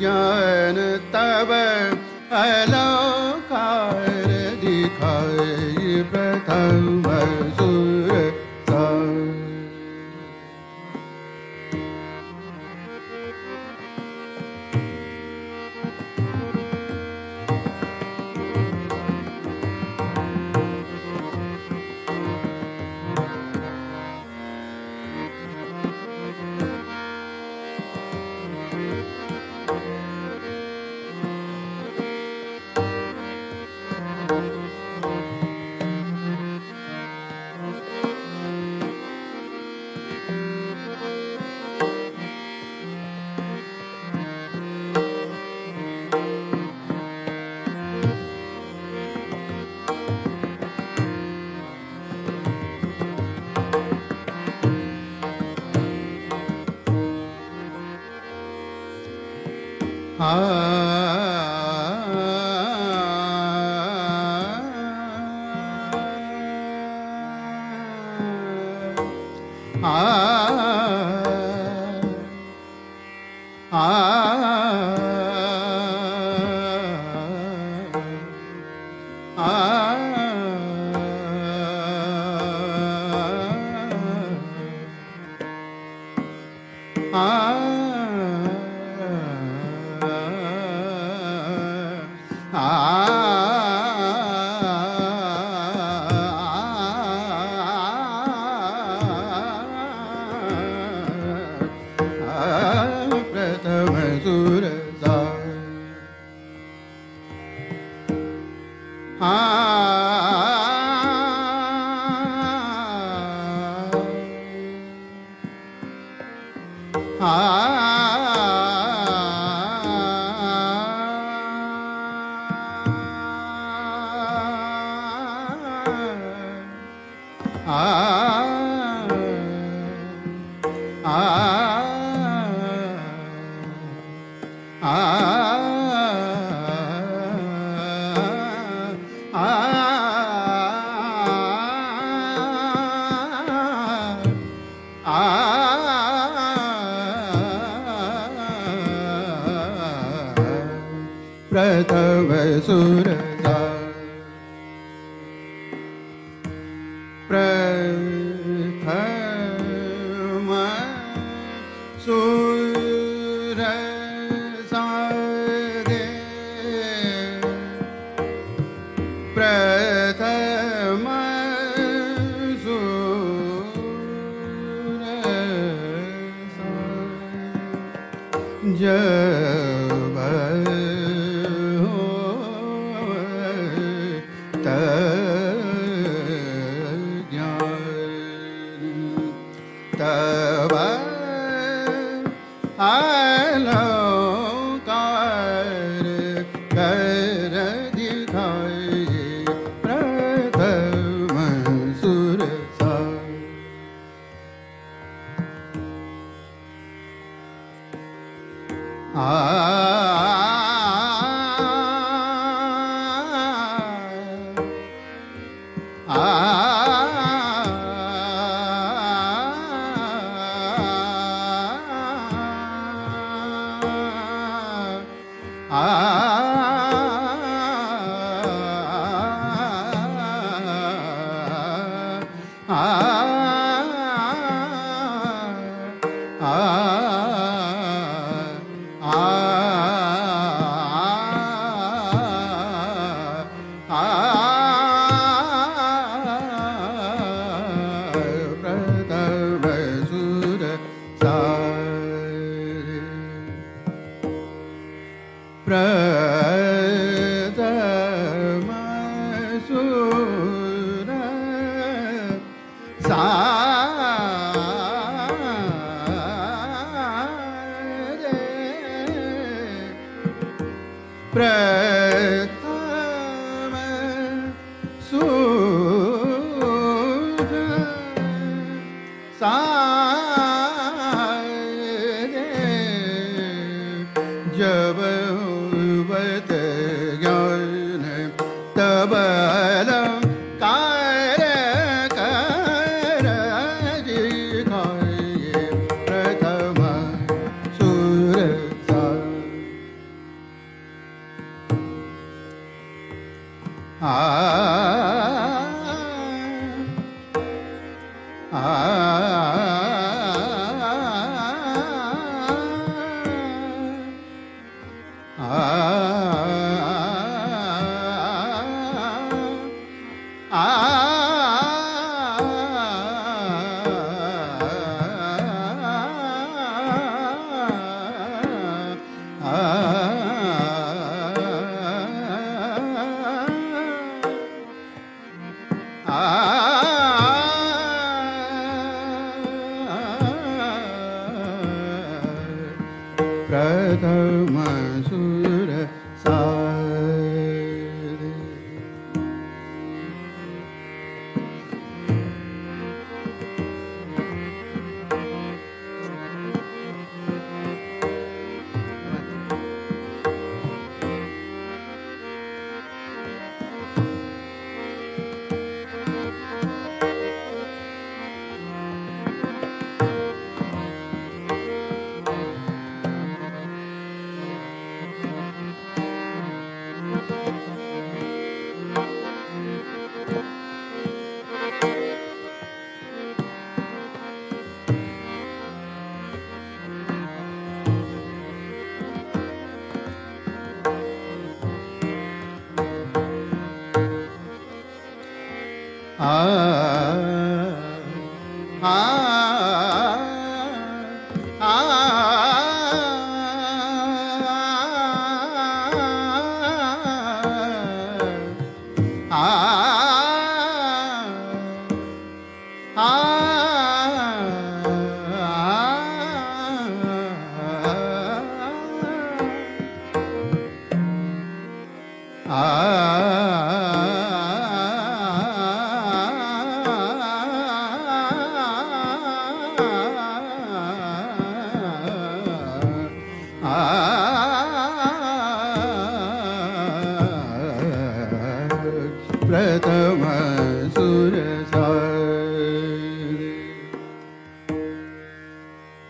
[0.04, 0.78] ज्ञान
[1.14, 1.52] तव
[2.32, 3.13] hello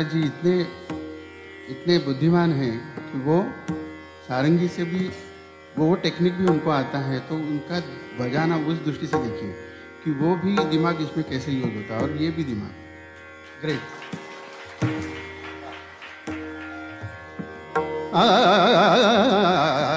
[0.00, 0.60] Prasad ji इतने
[1.70, 2.72] इतने बुद्धिमान हैं
[3.02, 3.36] कि वो
[4.28, 5.08] सारंगी से भी
[5.76, 7.80] वो वो टेक्निक भी उनको आता है तो उनका
[8.18, 9.52] बजाना उस दृष्टि से देखिए
[10.04, 12.72] कि वो भी दिमाग इसमें कैसे यूज़ होता है और ये भी दिमाग
[13.62, 13.80] ग्रेट
[18.12, 19.89] सहला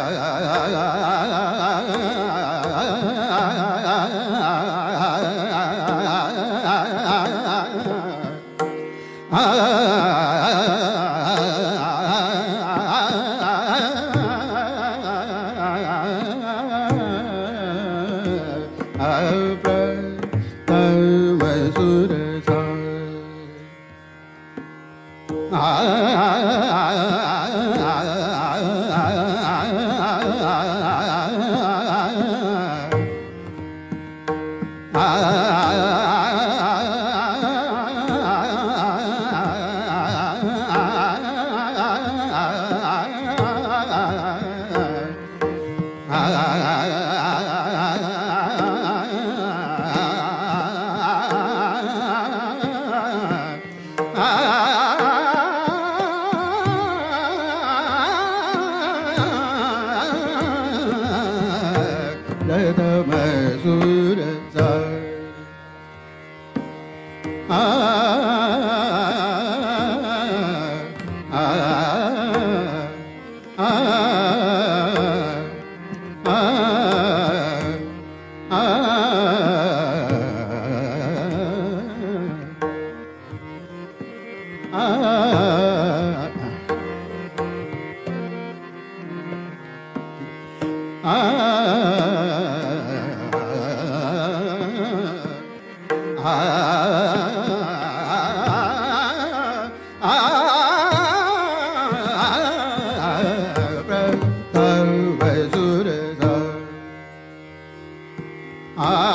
[108.75, 109.12] I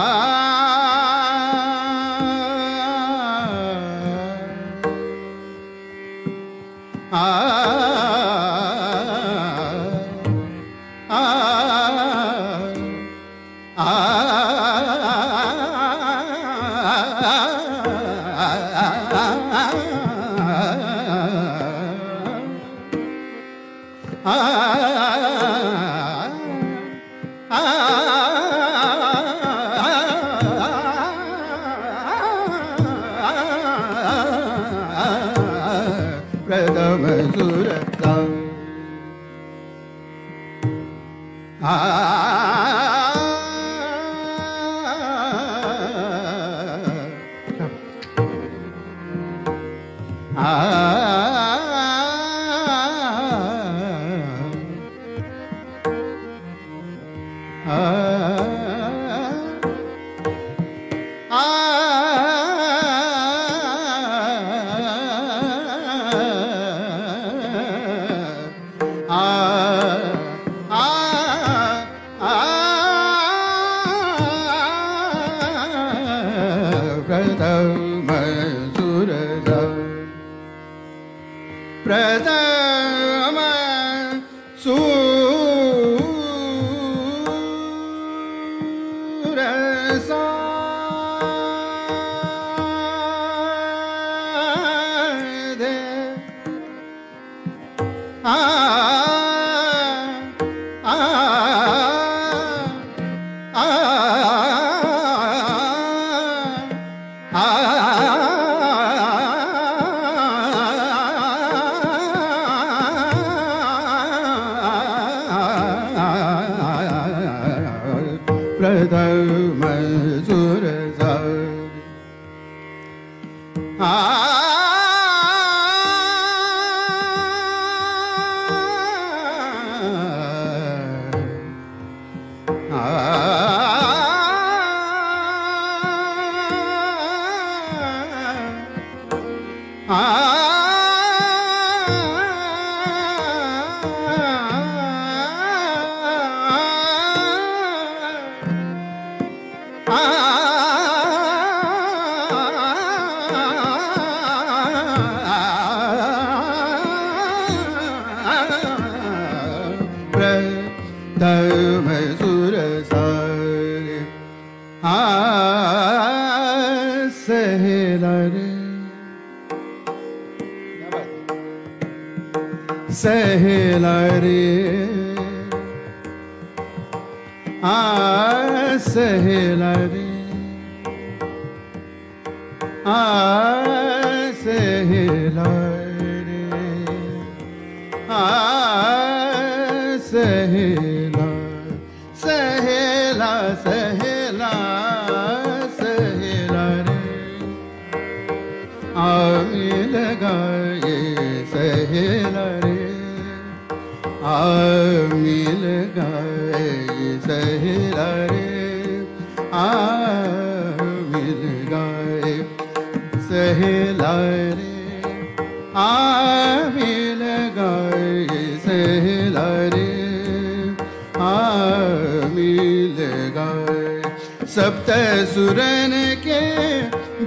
[224.58, 224.90] सप्त
[225.34, 225.92] सुरन
[226.26, 226.40] के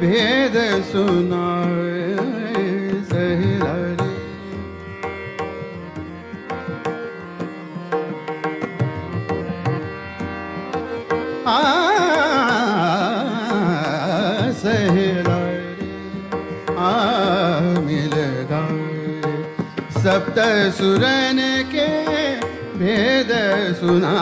[0.03, 0.55] भेद
[0.91, 2.15] सुनाए
[3.11, 3.51] सही
[11.47, 11.59] आ
[20.03, 20.37] सप्त
[20.77, 21.39] सुरन
[21.73, 21.87] के
[22.79, 23.31] भेद
[23.79, 24.13] सुना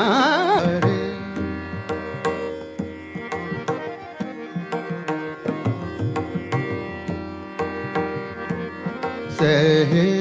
[9.50, 10.19] रहे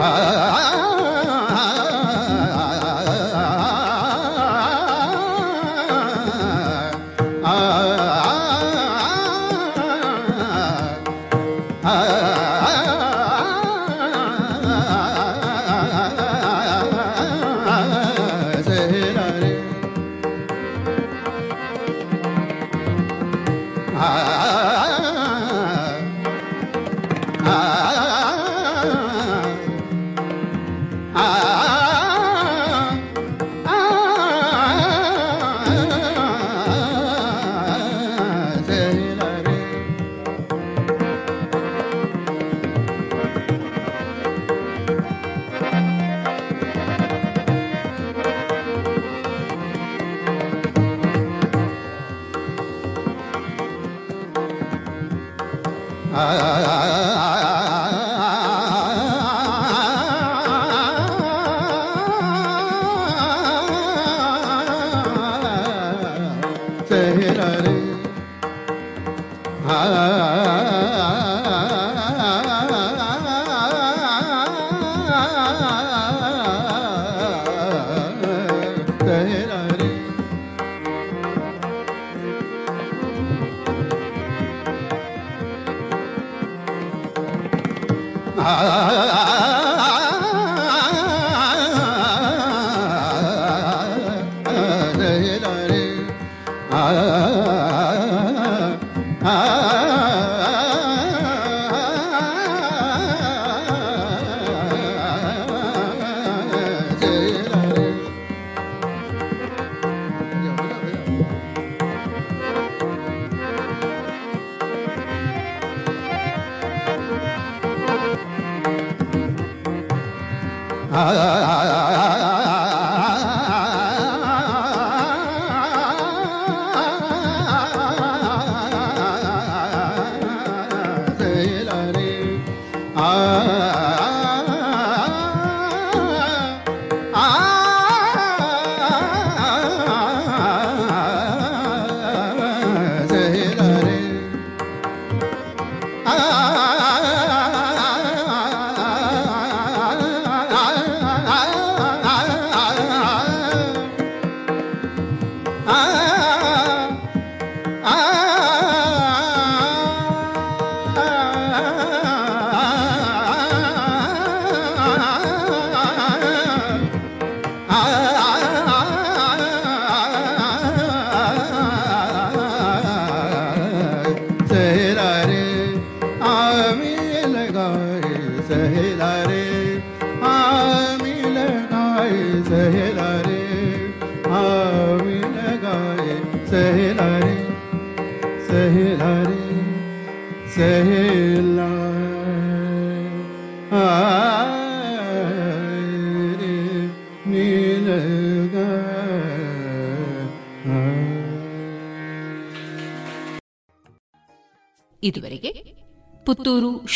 [0.00, 0.91] ah, ah.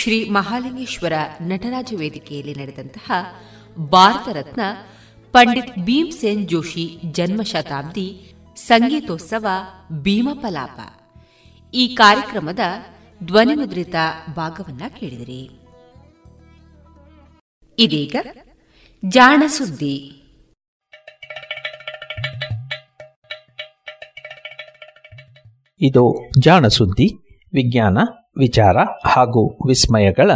[0.07, 1.12] ಶ್ರೀ ಮಹಾಲಿಂಗೇಶ್ವರ
[1.43, 3.12] ನಟರಾಜ ವೇದಿಕೆಯಲ್ಲಿ ನಡೆದಂತಹ
[3.78, 4.61] ಭಾರತ ರತ್ನ
[5.33, 9.47] ಪಂಡಿತ್ ಭೀಮ್ಸೇನ್ ಜೋಶಿ ಜನ್ಮ ಶತಾಬ್ದಿ ಸಂಗೀತೋತ್ಸವ
[9.93, 10.81] ಭೀಮಪಲಾಪ.
[11.74, 12.59] ಈ ಕಾರ್ಯಕ್ರಮದ
[13.24, 13.95] ಧ್ವನಿಮುದ್ರಿತ
[14.37, 15.51] ಭಾಗವನ್ನ ಕೇಳಿದಿರಿ.
[17.78, 18.16] ಇದೀಗ
[19.09, 20.23] ಜಾಣ ಸುದ್ದಿ
[25.81, 27.99] ಇದು ಜಾಣ ಸುದ್ದಿ ವಿಜ್ಞಾನ
[28.39, 28.77] ವಿಚಾರ
[29.07, 30.31] ಹಾಗೂ ವಿಸ್ಮಯಗಳ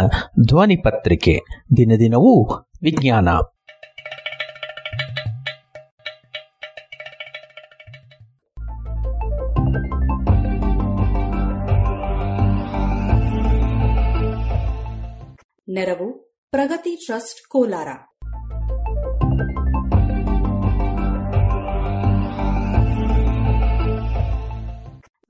[0.46, 1.38] ಧ್ವನಿ ಪತ್ರಿಕೆ
[1.76, 2.50] ದಿನದಿನವೂ
[2.82, 3.28] ವಿಜ್ಞಾನ.
[15.68, 16.12] ನೆರವು
[16.50, 17.88] ಪ್ರಗತಿ ಟ್ರಸ್ಟ್ ಕೋಲಾರ.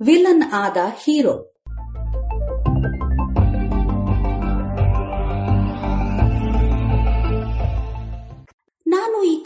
[0.01, 1.50] ವಿಲನ್ ಆದ ಹೀರೋ.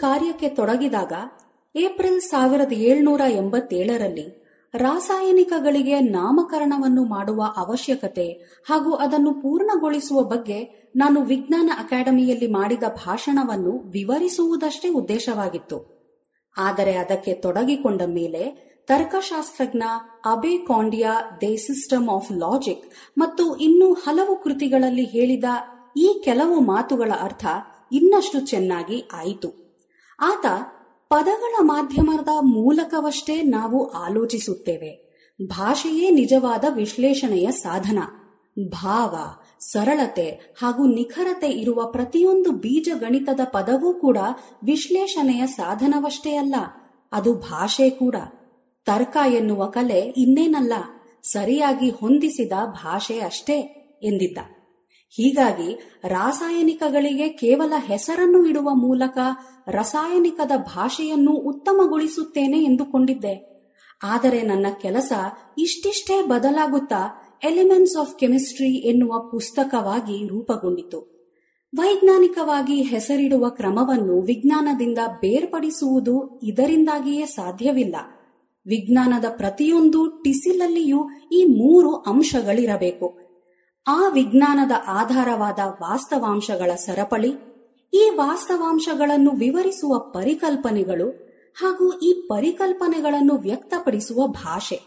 [0.04, 1.12] ಕಾರ್ಯಕ್ಕೆ ತೊಡಗಿದಾಗ
[1.74, 4.44] ಏಪ್ರಿಲ್ ಸಾವಿರದ ಏಳುನೂರ ಎಂಬತ್ತೇಳರಲ್ಲಿ
[4.74, 8.26] ರಾಸಾಯನಿಕಗಳಿಗೆ ನಾಮಕರಣವನ್ನು ಮಾಡುವ ಅವಶ್ಯಕತೆ
[8.70, 15.78] ಹಾಗೂ ಅದನ್ನು ಪೂರ್ಣಗೊಳಿಸುವ ಬಗ್ಗೆ ನಾನು ವಿಜ್ಞಾನ ಅಕಾಡೆಮಿಯಲ್ಲಿ ಮಾಡಿದ ಭಾಷಣವನ್ನು ವಿವರಿಸುವುದಷ್ಟೇ ಉದ್ದೇಶವಾಗಿತ್ತು.
[16.58, 18.42] ಆದರೆ ಅದಕ್ಕೆ ತೊಡಗಿಕೊಂಡ ಮೇಲೆ
[18.86, 19.82] ತರ್ಕಶಾಸ್ತ್ರಜ್ಞ
[20.24, 22.86] Abbe Condillac the system of logic
[23.18, 25.44] ಮತ್ತು ಇನ್ನೂ ಹಲವು ಕೃತಿಗಳಲ್ಲಿ ಹೇಳಿದ
[25.96, 27.46] ಈ ಕೆಲವು ಮಾತುಗಳ ಅರ್ಥ
[27.92, 29.63] ಇನ್ನಷ್ಟು ಚೆನ್ನಾಗಿ ಆಯಿತು.
[30.20, 30.46] ಆತ
[31.08, 35.20] ಪದಗಳ ಮಾಧ್ಯಮದ ಮೂಲಕವಷ್ಟೇ ನಾವು ಆಲೋಚಿಸುತ್ತೇವೆ.
[35.46, 37.98] ಭಾಷೆಯೇ ನಿಜವಾದ ವಿಶ್ಲೇಷಣೆಯ ಸಾಧನ.
[38.68, 39.16] ಭಾವ,
[39.72, 44.18] ಸರಳತೆ ಹಾಗೂ ನಿಖರತೆ ಇರುವ ಪ್ರತಿಯೊಂದು ಬೀಜಗಣಿತದ ಪದವೂ ಕೂಡ
[44.64, 46.54] ವಿಶ್ಲೇಷಣೆಯ ಸಾಧನವಷ್ಟೇ ಅಲ್ಲ,
[47.12, 48.14] ಅದು ಭಾಷೆ ಕೂಡ.
[48.86, 50.72] ತರ್ಕ ಎನ್ನುವ ಕಲೆ ಇನ್ನೇನಲ್ಲ,
[51.22, 53.58] ಸರಿಯಾಗಿ ಹೊಂದಿಸಿದ ಭಾಷೆ ಅಷ್ಟೇ
[54.02, 54.38] ಎಂದಿದ್ದ.
[55.16, 59.18] ಹೀಗಾಗಿ ರಾಸಾಯನಿಕಗಳಿಗೆ ಕೇವಲ ಹೆಸರನ್ನು ಇಡುವ ಮೂಲಕ
[59.68, 63.54] ರಾಸಾಯನಿಕದ ಭಾಷೆಯನ್ನು ಉತ್ತಮಗೊಳಿಸುತ್ತೇನೆ ಎಂದುಕೊಂಡಿದ್ದೆ.
[64.02, 65.12] ಆದರೆ ನನ್ನ ಕೆಲಸ
[65.58, 71.14] ಇಷ್ಟಿಷ್ಟೇ ಬದಲಾಗುತ್ತಾ ಎಲಿಮೆಂಟ್ಸ್ ಆಫ್ ಕೆಮಿಸ್ಟ್ರಿ ಎನ್ನುವ ಪುಸ್ತಕವಾಗಿ ರೂಪುಗೊಂಡಿತು.
[71.76, 77.96] ವೈಜ್ಞಾನಿಕವಾಗಿ ಹೆಸರಿಡುವ ಕ್ರಮವನ್ನು ವಿಜ್ಞಾನದಿಂದ ಬೇರ್ಪಡಿಸುವುದು ಇದರಿಂದಾಗಿಯೇ ಸಾಧ್ಯವಿಲ್ಲ.
[78.66, 83.23] ವಿಜ್ಞಾನದ ಪ್ರತಿಯೊಂದು ಟಿಸಿಲಲ್ಲಿಯೂ ಈ ಮೂರು ಅಂಶಗಳಿರಬೇಕು.
[83.86, 87.32] ಆ ವಿಜ್ಞಾನದ ಆಧಾರವಾದ ವಾಸ್ತವಾಂಶಗಳ ಸರಪಳಿ,
[87.94, 91.08] ಈ ವಾಸ್ತವಾಂಶಗಳನ್ನು ವಿವರಿಸುವ ಪರಿಕಲ್ಪನೆಗಳು
[91.54, 94.80] ಹಾಗೂ ಈ ಪರಿಕಲ್ಪನೆಗಳನ್ನು ವ್ಯಕ್ತಪಡಿಸುವ ಭಾಷೆ.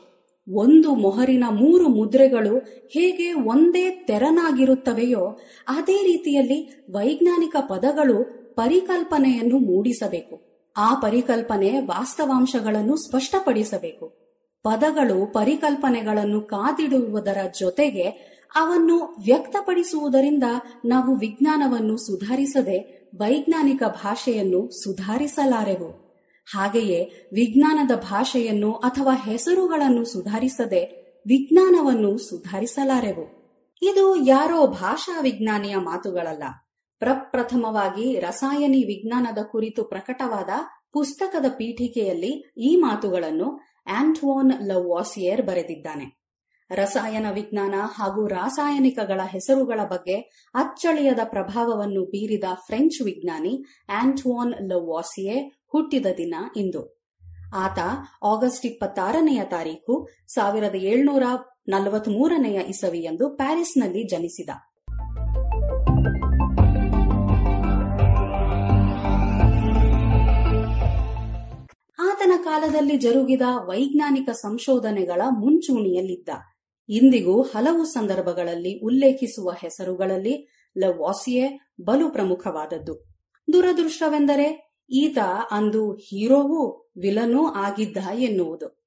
[0.54, 2.58] ಒಂದು ಮೊಹರಿನ ಮೂರು ಮುದ್ರೆಗಳು
[2.92, 10.42] ಹೇಗೆ ಒಂದೇ ತೆರನಾಗಿರುತ್ತವೆಯೋ, ಅದೇ ರೀತಿಯಲ್ಲಿ ವೈಜ್ಞಾನಿಕ ಪದಗಳು ಪರಿಕಲ್ಪನೆಯನ್ನು ಮೂಡಿಸಬೇಕು.
[10.78, 14.28] ಆ ಪರಿಕಲ್ಪನೆ ವಾಸ್ತವಾಂಶಗಳನ್ನು ಸ್ಪಷ್ಟಪಡಿಸಬೇಕು.
[14.64, 20.44] ಪದಗಳು ಪರಿಕಲ್ಪನೆಗಳನ್ನು ಕಾದಿಡುವುದರ ಜೊತೆಗೆ ಅವನ್ನು ವ್ಯಕ್ತಪಡಿಸುವುದರಿಂದ
[20.86, 26.08] ನಾವು ವಿಜ್ಞಾನವನ್ನು ಸುಧಾರಿಸದೆ ವೈಜ್ಞಾನಿಕ ಭಾಷೆಯನ್ನು ಸುಧಾರಿಸಲಾರೆವು.
[26.56, 33.38] ಹಾಗೆಯೇ ವಿಜ್ಞಾನದ ಭಾಷೆಯನ್ನು ಅಥವಾ ಹೆಸರುಗಳನ್ನು ಸುಧಾರಿಸದೆ ವಿಜ್ಞಾನವನ್ನು ಸುಧಾರಿಸಲಾರೆವು.
[33.82, 36.44] ಇದು ಯಾರೋ ಭಾಷಾ ವಿಜ್ಞಾನಿಯ ಮಾತುಗಳಲ್ಲ.
[37.00, 40.50] ಪ್ರಪ್ರಥಮವಾಗಿ ರಸಾಯನಿ ವಿಜ್ಞಾನದ ಕುರಿತು ಪ್ರಕಟವಾದ
[40.94, 46.27] ಪುಸ್ತಕದ ಪೀಠಿಕೆಯಲ್ಲಿ ಈ ಮಾತುಗಳನ್ನು ಆಂಟ್ವಾನ್ ಲವಾಸಿಯರ್ ಬರೆದಿದ್ದಾನೆ.
[46.72, 50.16] ರಸಾಯನ ವಿಜ್ಞಾನ ಹಾಗೂ ರಾಸಾಯನಿಕಗಳ ಹೆಸರುಗಳ ಬಗ್ಗೆ
[50.56, 56.98] ಅಚ್ಚಳಿಯದ ಪ್ರಭಾವವನ್ನು ಬೀರಿದ ಫ್ರೆಂಚ್ ವಿಜ್ಞಾನಿ ಆಂಟೋನ್ ಲವಾಸಿಯೆ ಹುಟ್ಟಿದ ದಿನ ಇಂದು.
[57.56, 57.80] ಆತ
[58.24, 61.24] ಆಗಸ್ಟ್ ಇಪ್ಪತ್ತಾರನೆಯ ತಾರೀಕು ಸಾವಿರದ ಏಳ್ನೂರ
[61.68, 64.50] ನಲವತ್ಮೂರನೆಯ ಇಸವಿಯಂದು ಪ್ಯಾರಿಸ್ನಲ್ಲಿ ಜನಿಸಿದ.
[72.00, 76.30] ಆತನ ಕಾಲದಲ್ಲಿ ಜರುಗಿದ ವೈಜ್ಞಾನಿಕ ಸಂಶೋಧನೆಗಳ ಮುಂಚೂಣಿಯಲ್ಲಿದ್ದ.
[76.90, 80.48] ಇಂದಿಗೂ ಹಲವು ಸಂದರ್ಭಗಳಲ್ಲಿ ಉಲ್ಲೇಖಿಸುವ ಹೆಸರುಗಳಲ್ಲಿ
[80.78, 83.06] ಲವಾಸಿಯೆ ಬಲು ಪ್ರಮುಖವಾದದ್ದು.
[83.54, 85.18] ದುರದೃಷ್ಟವೆಂದರೆ ಈತ
[85.52, 88.84] ಅಂದು ಹೀರೋವೂ ವಿಲನೂ ಆಗಿದ್ದ ಎನ್ನುವುದು.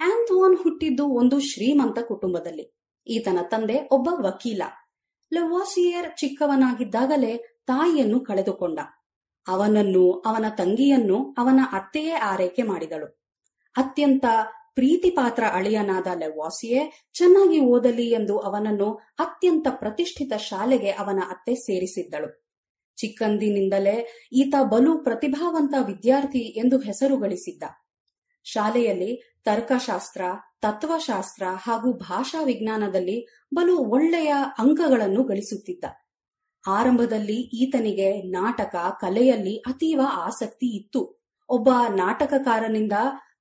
[0.00, 2.74] ಆಂಥೋನ್ ಹುಟ್ಟಿದ್ದು ಒಂದು ಶ್ರೀಮಂತ ಕುಟುಂಬದಲ್ಲಿ.
[3.06, 4.62] ಈತನ ತಂದೆ ಒಬ್ಬ ವಕೀಲ.
[5.34, 8.78] ಲವಾಸಿಯರ್ ಚಿಕ್ಕವನಾಗಿದ್ದಾಗಲೇ ತಾಯಿಯನ್ನು ಕಳೆದುಕೊಂಡ.
[9.48, 13.06] ಅವನನ್ನು, ಅವನ ತಂಗಿಯನ್ನು ಅವನ ಅತ್ತೆಯೇ ಆರೈಕೆ ಮಾಡಿದಳು.
[13.76, 14.24] ಅತ್ಯಂತ
[14.74, 22.46] ಪ್ರೀತಿಪಾತ್ರ ಅಳಿಯನಾದ ಲೆವಾಸಿಯೇ, ಚೆನ್ನಾಗಿ ಓದಲಿ ಎಂದು ಅವನನ್ನು ಅತ್ಯಂತ ಪ್ರತಿಷ್ಠಿತ ಶಾಲೆಗೆ ಅವನ ಅತ್ತೆ ಸೇರಿಸಿದ್ದಳು.
[22.96, 27.62] ಚಿಕ್ಕಂದಿನಿಂದಲೇ ಈತ ಬಲು ಪ್ರತಿಭಾವಂತ ವಿದ್ಯಾರ್ಥಿ ಎಂದು ಹೆಸರು ಗಳಿಸಿದ್ದ
[28.44, 30.22] ಶಾಲೆಯಲ್ಲಿ ತರ್ಕಶಾಸ್ತ್ರ,
[30.60, 35.84] ತತ್ವಶಾಸ್ತ್ರ ಹಾಗೂ ಭಾಷಾ ವಿಜ್ಞಾನದಲ್ಲಿ ಬಲು ಒಳ್ಳೆಯ ಅಂಕಗಳನ್ನು ಗಳಿಸುತ್ತಿದ್ದ.
[36.68, 41.20] ಆರಂಭದಲ್ಲಿ ಈತನಿಗೆ ನಾಟಕ, ಕಲೆಯಲ್ಲಿ ಅತೀವ ಆಸಕ್ತಿ ಇತ್ತು.
[41.48, 42.92] ಒಬ್ಬ ನಾಟಕಕಾರನಿಂದ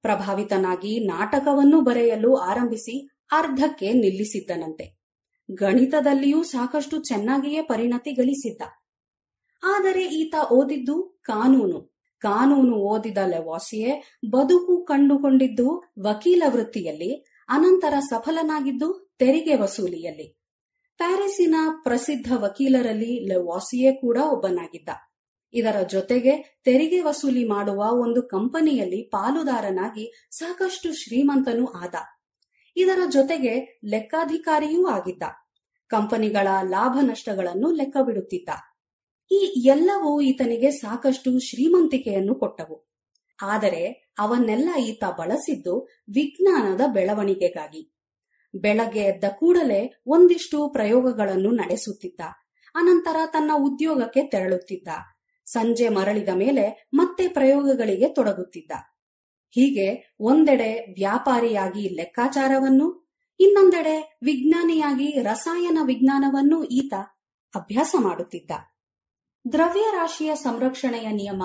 [0.02, 5.00] ಪ್ರಭಾವಿತನಾಗಿ ನಾಟಕವನ್ನು ಬರೆಯಲು ಆರಂಭಿಸಿ ಅರ್ಧಕ್ಕೆ ನಿಲ್ಲಿಸಿದ್ದನಂತೆ.
[5.52, 8.62] ಗಣಿತದಲ್ಲಿಯೂ ಸಾಕಷ್ಟು ಚೆನ್ನಾಗಿಯೇ ಪರಿಣತಿ ಗಳಿಸಿದ್ದ
[9.64, 12.00] ಆದರೆ ಈತ ಓದಿದ್ದು ಕಾನೂನು.
[12.20, 17.14] ಕಾನೂನು ಓದಿದ ಲೆವಾಸಿಯೇ ಬದುಕು ಕಂಡುಕೊಂಡಿದ್ದು ವಕೀಲ ವೃತ್ತಿಯಲ್ಲಿ,
[17.50, 20.40] ಅನಂತರ ಸಫಲನಾಗಿದ್ದು ತೆರಿಗೆ ವಸೂಲಿಯಲ್ಲಿ.
[20.98, 24.90] ಪ್ಯಾರಿಸಿನ ಪ್ರಸಿದ್ಧ ವಕೀಲರಲ್ಲಿ ಲೆವಾಸಿಯೇ ಕೂಡ ಒಬ್ಬನಾಗಿದ್ದ.
[25.54, 31.96] ಇದರ ಜೊತೆಗೆ ತೆರಿಗೆ ವಸೂಲಿ ಮಾಡುವ ಒಂದು ಕಂಪನಿಯಲ್ಲಿ ಪಾಲುದಾರನಾಗಿ ಸಾಕಷ್ಟು ಶ್ರೀಮಂತನೂ ಆದ.
[32.78, 35.24] ಇದರ ಜೊತೆಗೆ ಲೆಕ್ಕಾಧಿಕಾರಿಯೂ ಆಗಿದ್ದ.
[35.88, 38.50] ಕಂಪನಿಗಳ ಲಾಭ ನಷ್ಟಗಳನ್ನು ಲೆಕ್ಕ ಬಿಡುತ್ತಿದ್ದ
[39.32, 42.90] ಈ ಎಲ್ಲವೂ ಈತನಿಗೆ ಸಾಕಷ್ಟು ಶ್ರೀಮಂತಿಕೆಯನ್ನು ಕೊಟ್ಟವು.
[43.44, 47.94] ಆದರೆ ಅವನ್ನೆಲ್ಲ ಈತ ಬಳಸಿದ್ದು ವಿಜ್ಞಾನದ ಬೆಳವಣಿಗೆಗಾಗಿ.
[48.56, 52.20] ಬೆಳಗ್ಗೆ ಎದ್ದ ಕೂಡಲೇ ಒಂದಿಷ್ಟು ಪ್ರಯೋಗಗಳನ್ನು ನಡೆಸುತ್ತಿದ್ದ.
[52.76, 54.88] ಅನಂತರ ತನ್ನ ಉದ್ಯೋಗಕ್ಕೆ ತೆರಳುತ್ತಿದ್ದ.
[55.52, 58.72] ಸಂಜೆ ಮರಳಿದ ಮೇಲೆ ಮತ್ತೆ ಪ್ರಯೋಗಗಳಿಗೆ ತೊಡಗುತ್ತಿದ್ದ.
[59.56, 62.88] ಹೀಗೆ ಒಂದೆಡೆ ವ್ಯಾಪಾರಿಯಾಗಿ ಲೆಕ್ಕಾಚಾರವನ್ನು,
[63.40, 66.94] ಇನ್ನೊಂದೆಡೆ ವಿಜ್ಞಾನಿಯಾಗಿ ರಸಾಯನ ವಿಜ್ಞಾನವನ್ನು ಈತ
[67.56, 68.52] ಅಭ್ಯಾಸ ಮಾಡುತ್ತಿದ್ದ.
[69.52, 71.44] ದ್ರವ್ಯರಾಶಿಯ ಸಂರಕ್ಷಣೆಯ ನಿಯಮ,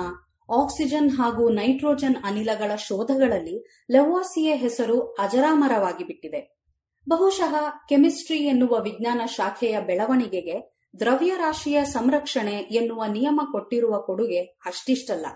[0.48, 6.40] ಆಕ್ಸಿಜನ್ ಹಾಗೂ ನೈಟ್ರೋಜನ್ ಅನಿಲಗಳ ಶೋಧಗಳಲ್ಲಿ ಲೆವಾಸಿಯ ಹೆಸರು ಅಜರಾಮರವಾಗಿ ಬಿಟ್ಟಿದೆ
[7.08, 7.54] ಬಹುಶಃ
[7.88, 15.26] ಕೆಮಿಸ್ಟ್ರಿ ಎನ್ನುವ ವಿಜ್ಞಾನ ಶಾಖೆಯ ಬೆಳವಣಿಗೆಗೆ ದ್ರವ್ಯರಾಶಿಯ ಸಂರಕ್ಷಣೆ ಎನ್ನುವ ನಿಯಮ ಕೊಟ್ಟಿರುವ ಕೊಡುಗೆ ಅಷ್ಟಿಷ್ಟಲ್ಲ.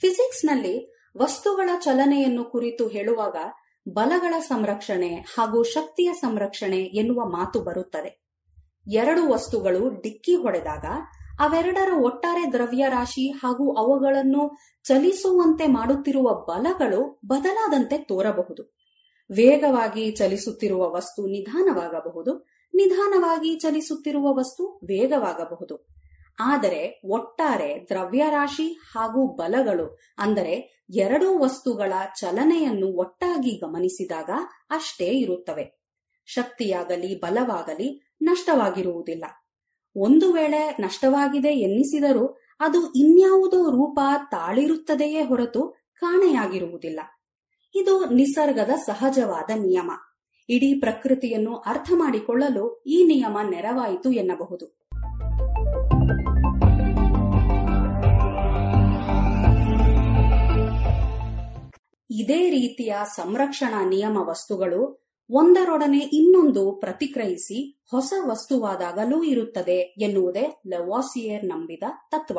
[0.00, 3.36] ಫಿಸಿಕ್ಸ್ನಲ್ಲಿ ವಸ್ತುಗಳ ಚಲನೆಯನ್ನು ಕುರಿತು ಹೇಳುವಾಗ
[3.88, 8.24] ಬಲಗಳ ಸಂರಕ್ಷಣೆ ಹಾಗೂ ಶಕ್ತಿಯ ಸಂರಕ್ಷಣೆ ಎನ್ನುವ ಮಾತು ಬರುತ್ತದೆ.
[8.90, 10.84] ಎರಡು ವಸ್ತುಗಳು ಡಿಕ್ಕಿ ಹೊಡೆದಾಗ
[11.40, 18.62] ಅವೆರಡರ ಒಟ್ಟಾರೆ ದ್ರವ್ಯರಾಶಿ ಹಾಗೂ ಅವುಗಳನ್ನು ಚಲಿಸುವಂತೆ ಮಾಡುತ್ತಿರುವ ಬಲಗಳು ಬದಲಾದಂತೆ ತೋರಬಹುದು.
[19.30, 22.57] ವೇಗವಾಗಿ ಚಲಿಸುತ್ತಿರುವ ವಸ್ತು ನಿಧಾನವಾಗಬಹುದು.
[22.78, 25.88] ನಿಧಾನವಾಗಿ ಚಲಿಸುತ್ತಿರುವ ವಸ್ತು ವೇಗವಾಗಬಹುದು.
[26.40, 34.30] ಆದರೆ ಒಟ್ಟಾರೆ ದ್ರವ್ಯರಾಶಿ ಹಾಗೂ ಬಲಗಳು, ಅಂದರೆ ಎರಡೂ ವಸ್ತುಗಳ ಚಲನೆಯನ್ನು ಒಟ್ಟಾಗಿ ಗಮನಿಸಿದಾಗ
[34.70, 35.78] ಅಷ್ಟೇ ಇರುತ್ತವೆ.
[36.26, 39.24] ಶಕ್ತಿಯಾಗಲಿ, ಬಲವಾಗಲಿ ನಷ್ಟವಾಗಿರುವುದಿಲ್ಲ.
[39.96, 44.00] ಒಂದು ವೇಳೆ ನಷ್ಟವಾಗಿದೆ ಎನ್ನಿಸಿದರೂ ಅದು ಇನ್ಯಾವುದೋ ರೂಪ
[44.30, 45.62] ತಾಳಿರುತ್ತದೆಯೇ ಹೊರತು
[46.00, 47.00] ಕಾಣೆಯಾಗಿರುವುದಿಲ್ಲ.
[47.74, 49.90] ಇದು ನಿಸರ್ಗದ ಸಹಜವಾದ ನಿಯಮ.
[50.48, 54.78] ಇಡೀ ಪ್ರಕೃತಿಯನ್ನು ಅರ್ಥ ಮಾಡಿಕೊಳ್ಳಲು ಈ ನಿಯಮ ನೆರವಾಯಿತು ಎನ್ನಬಹುದು.
[62.10, 72.38] ಇದೇ ರೀತಿಯ ಸಂರಕ್ಷಣಾ ನಿಯಮ ವಸ್ತುಗಳು ಒಂದರೊಡನೆ ಇನ್ನೊಂದು ಪ್ರತಿಕ್ರಿಯಿಸಿ ಹೊಸ ವಸ್ತುವಾದಾಗಲೂ ಇರುತ್ತದೆ ಎನ್ನುವುದೇ ಲವಾಸಿಯರ್ ನಂಬಿದ ತತ್ವ.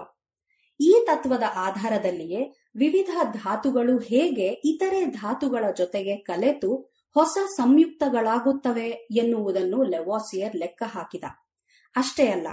[0.80, 2.41] ಈ ತತ್ವದ ಆಧಾರದಲ್ಲಿಯೇ
[2.76, 11.23] ವಿವಿಧ ಧಾತುಗಳು ಹೇಗೆ ಇತರೆ ಧಾತುಗಳ ಜೊತೆಗೆ ಕಲೆತು ಹೊಸ ಸಂಯುಕ್ತಗಳಾಗುತ್ತವೆ ಎನ್ನುವುದನ್ನು ಲೆವಾಸಿಯರ್ ಲೆಕ್ಕ ಹಾಕಿದ.
[11.95, 12.48] ಅಷ್ಟೇ ಅಲ್ಲ,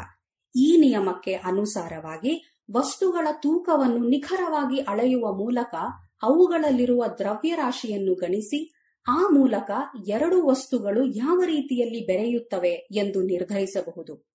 [0.56, 5.74] ಈ ನಿಯಮಕ್ಕೆ ಅನುಸಾರವಾಗಿ ವಸ್ತುಗಳ ತೂಕವನ್ನು ನಿಖರವಾಗಿ ಅಳೆಯುವ ಮೂಲಕ
[6.22, 8.72] ಅವುಗಳಲ್ಲಿರುವ ದ್ರವ್ಯರಾಶಿಯನ್ನು ಗಣಿಸಿ
[9.08, 9.70] ಆ ಮೂಲಕ
[10.08, 14.26] ಎರಡು ವಸ್ತುಗಳು ಯಾವ ರೀತಿಯಲ್ಲಿ ಬೆರೆಯುತ್ತವೆ ಎಂದು ನಿರ್ಧರಿಸಬಹುದು.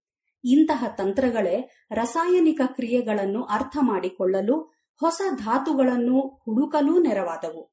[0.43, 4.55] ಇಂತಹ ತಂತ್ರಗಳೇ ರಾಸಾಯನಿಕ ಕ್ರಿಯೆಗಳನ್ನು ಅರ್ಥ ಮಾಡಿಕೊಳ್ಳಲು
[5.01, 7.70] ಹೊಸ ಧಾತುಗಳನ್ನು ಹುಡುಕಲು ನೆರವಾದವು.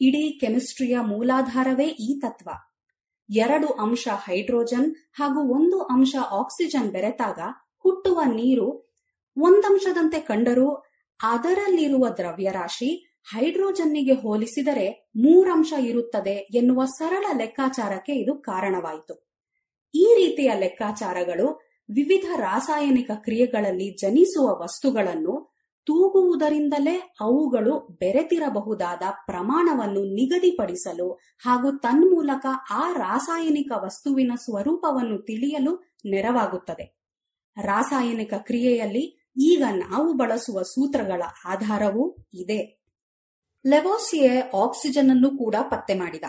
[0.00, 2.50] ಇಡೀ ಕೆಮಿಸ್ಟ್ರಿಯ ಮೂಲಾಧಾರವೇ ಈ ತತ್ವ.
[3.30, 7.38] ಎರಡು ಅಂಶ ಹೈಡ್ರೋಜನ್ ಹಾಗೂ ಒಂದು ಅಂಶ ಆಕ್ಸಿಜನ್ ಬೆರೆತಾಗ
[7.78, 8.94] ಹುಟ್ಟುವ ನೀರು
[9.36, 10.74] ಒಂದಂಶದಂತೆ ಕಂಡರೂ
[11.22, 19.14] ಅದರಲ್ಲಿರುವ ದ್ರವ್ಯರಾಶಿ ಹೈಡ್ರೋಜನ್ನಿಗೆ ಹೋಲಿಸಿದರೆ ಮೂರಂಶ ಇರುತ್ತದೆ ಎನ್ನುವ ಸರಳ ಲೆಕ್ಕಾಚಾರಕ್ಕೆ ಇದು ಕಾರಣವಾಯಿತು.
[19.94, 21.60] ಈ ರೀತಿಯ ಲೆಕ್ಕಾಚಾರಗಳು
[21.90, 25.49] ವಿವಿಧ ರಾಸಾಯನಿಕ ಕ್ರಿಯೆಗಳಲ್ಲಿ ಜನಿಸುವ ವಸ್ತುಗಳನ್ನು
[25.86, 37.00] ತೂಗುವುದರಿಂದಲೇ ಅವುಗಳು ಬೆರೆತಿರಬಹುದಾದ ಪ್ರಮಾಣವನ್ನು ನಿಗದಿಪಡಿಸಲು ಹಾಗೂ ತನ್ಮೂಲಕ ಆ ರಾಸಾಯನಿಕ ವಸ್ತುವಿನ ಸ್ವರೂಪವನ್ನು ತಿಳಿಯಲು ನೆರವಾಗುತ್ತದೆ.
[37.62, 42.82] ರಾಸಾಯನಿಕ ಕ್ರಿಯೆಯಲ್ಲಿ ಈಗ ನಾವು ಬಳಸುವ ಸೂತ್ರಗಳ ಆಧಾರವೂ ಇದೆ.
[43.66, 46.24] ಲೆವೋಸಿಯೆ ಆಕ್ಸಿಜನ್ ಅನ್ನು ಕೂಡ ಪತ್ತೆ ಮಾಡಿದ.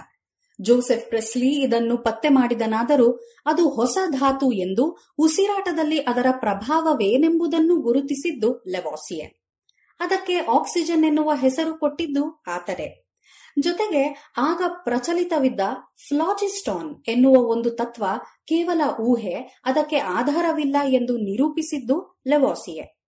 [0.62, 3.12] ಜೋಸೆಫ್ ಪ್ರೆಸ್ಲಿ ಇದನ್ನು ಪತ್ತೆ ಮಾಡಿದನಾದರೂ
[3.46, 9.41] ಅದು ಹೊಸ ಧಾತು ಎಂದು ಉಸಿರಾಟದಲ್ಲಿ ಅದರ ಪ್ರಭಾವವೇನೆಂಬುದನ್ನು ಗುರುತಿಸಿದ್ದು ಲೆವಾಸಿಯೆ.
[10.02, 13.02] ಅದಕ್ಕೆ ಆಕ್ಸಿಜನ್ ಎನ್ನುವ ಹೆಸರು ಕೊಟ್ಟಿದ್ದು ಆತರೆ
[13.60, 15.60] ಜೊತೆಗೆ ಆಗ ಪ್ರಚಲಿತವಿದ್ದ
[16.08, 18.06] ಫ್ಲಾಜಿಸ್ಟಾನ್ ಎನ್ನುವ ಒಂದು ತತ್ವ
[18.48, 23.02] ಕೇವಲ ಊಹೆ, ಅದಕ್ಕೆ ಆಧಾರವಿಲ್ಲ ಎಂದು ನಿರೂಪಿಸಿದ್ದು ಲೆವಾಸಿಯೆ.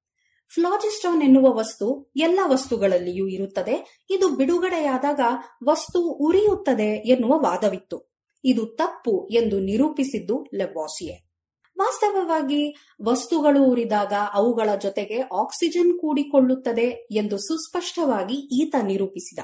[0.54, 5.20] ಫ್ಲಾಜಿಸ್ಟಾನ್ ಎನ್ನುವ ವಸ್ತು ಎಲ್ಲ ವಸ್ತುಗಳಲ್ಲಿಯೂ ಇರುತ್ತದೆ, ಇದು ಬಿಡುಗಡೆಯಾದಾಗ
[5.64, 8.14] ವಸ್ತು ಉರಿಯುತ್ತದೆ ಎನ್ನುವ ವಾದವಿತ್ತು.
[8.46, 11.23] ಇದು ತಪ್ಪು ಎಂದು ನಿರೂಪಿಸಿದ್ದು ಲೆವಾಸಿಯೆ.
[11.80, 19.40] ವಾಸ್ತವವಾಗಿ ವಸ್ತುಗಳು ಉರಿದಾಗ ಅವುಗಳ ಜೊತೆಗೆ ಆಕ್ಸಿಜನ್ ಕೂಡಿಕೊಳ್ಳುತ್ತದೆ ಎಂದು ಸುಸ್ಪಷ್ಟವಾಗಿ ಈತ ನಿರೂಪಿಸಿದ.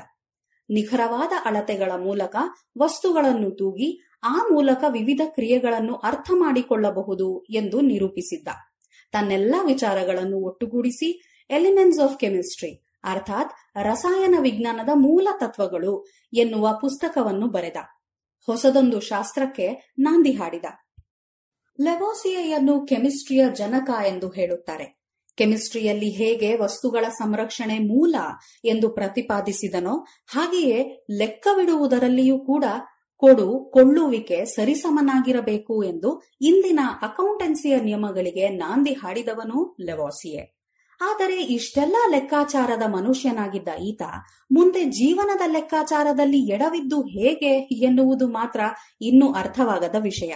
[0.69, 2.35] ನಿಖರವಾದ ಅಳತೆಗಳ ಮೂಲಕ
[2.77, 8.47] ವಸ್ತುಗಳನ್ನು ತೂಗಿ ಆ ಮೂಲಕ ವಿವಿಧ ಕ್ರಿಯೆಗಳನ್ನು ಅರ್ಥ ಮಾಡಿಕೊಳ್ಳಬಹುದು ಎಂದು ನಿರೂಪಿಸಿದ್ದ.
[9.11, 11.09] ತನ್ನೆಲ್ಲ ವಿಚಾರಗಳನ್ನು ಒಟ್ಟುಗೂಡಿಸಿ
[11.49, 13.53] ಎಲಿಮೆಂಟ್ಸ್ ಆಫ್ ಕೆಮಿಸ್ಟ್ರಿ, ಅರ್ಥಾತ್
[13.83, 17.75] ರಸಾಯನ ವಿಜ್ಞಾನದ ಮೂಲ ತತ್ವಗಳು ಎನ್ನುವ ಪುಸ್ತಕವನ್ನು ಬರೆದ.
[18.45, 20.65] ಹೊಸದೊಂದು ಶಾಸ್ತ್ರಕ್ಕೆ ನಾಂದಿ ಹಾಡಿದ.
[21.81, 24.99] ಲೆವೋಸಿಯೆಯನ್ನು ಕೆಮಿಸ್ಟ್ರಿಯ ಜನಕ ಎಂದು ಹೇಳುತ್ತಾರೆ.
[25.35, 28.15] ಕೆಮಿಸ್ಟ್ರಿಯಲ್ಲಿ ಹೇಗೆ ವಸ್ತುಗಳ ಸಂರಕ್ಷಣೆ ಮೂಲ
[28.65, 29.97] ಎಂದು ಪ್ರತಿಪಾದಿಸಿದನೋ
[30.27, 32.63] ಹಾಗೆಯೇ ಲೆಕ್ಕವಿಡುವುದರಲ್ಲಿಯೂ ಕೂಡ
[33.17, 40.59] ಕೊಡು, ಕೊಳ್ಳುವಿಕೆ ಸರಿಸಮನಾಗಿರಬೇಕು ಎಂದು ಇಂದಿನ ಅಕೌಂಟೆನ್ಸಿಯ ನಿಯಮಗಳಿಗೆ ನಾಂದಿ ಹಾಡಿದವನು ಲೆವಾಸಿಯೆ.
[41.01, 44.01] ಆದರೆ ಇಷ್ಟೆಲ್ಲ ಲೆಕ್ಕಾಚಾರದ ಮನುಷ್ಯನಾಗಿದ್ದ ಈತ
[44.51, 47.51] ಮುಂದೆ ಜೀವನದ ಲೆಕ್ಕಾಚಾರದಲ್ಲಿ ಎಡವಿದ್ದು ಹೇಗೆ
[47.85, 48.59] ಎನ್ನುವುದು ಮಾತ್ರ
[49.01, 50.33] ಇನ್ನೂ ಅರ್ಥವಾಗದ ವಿಷಯ.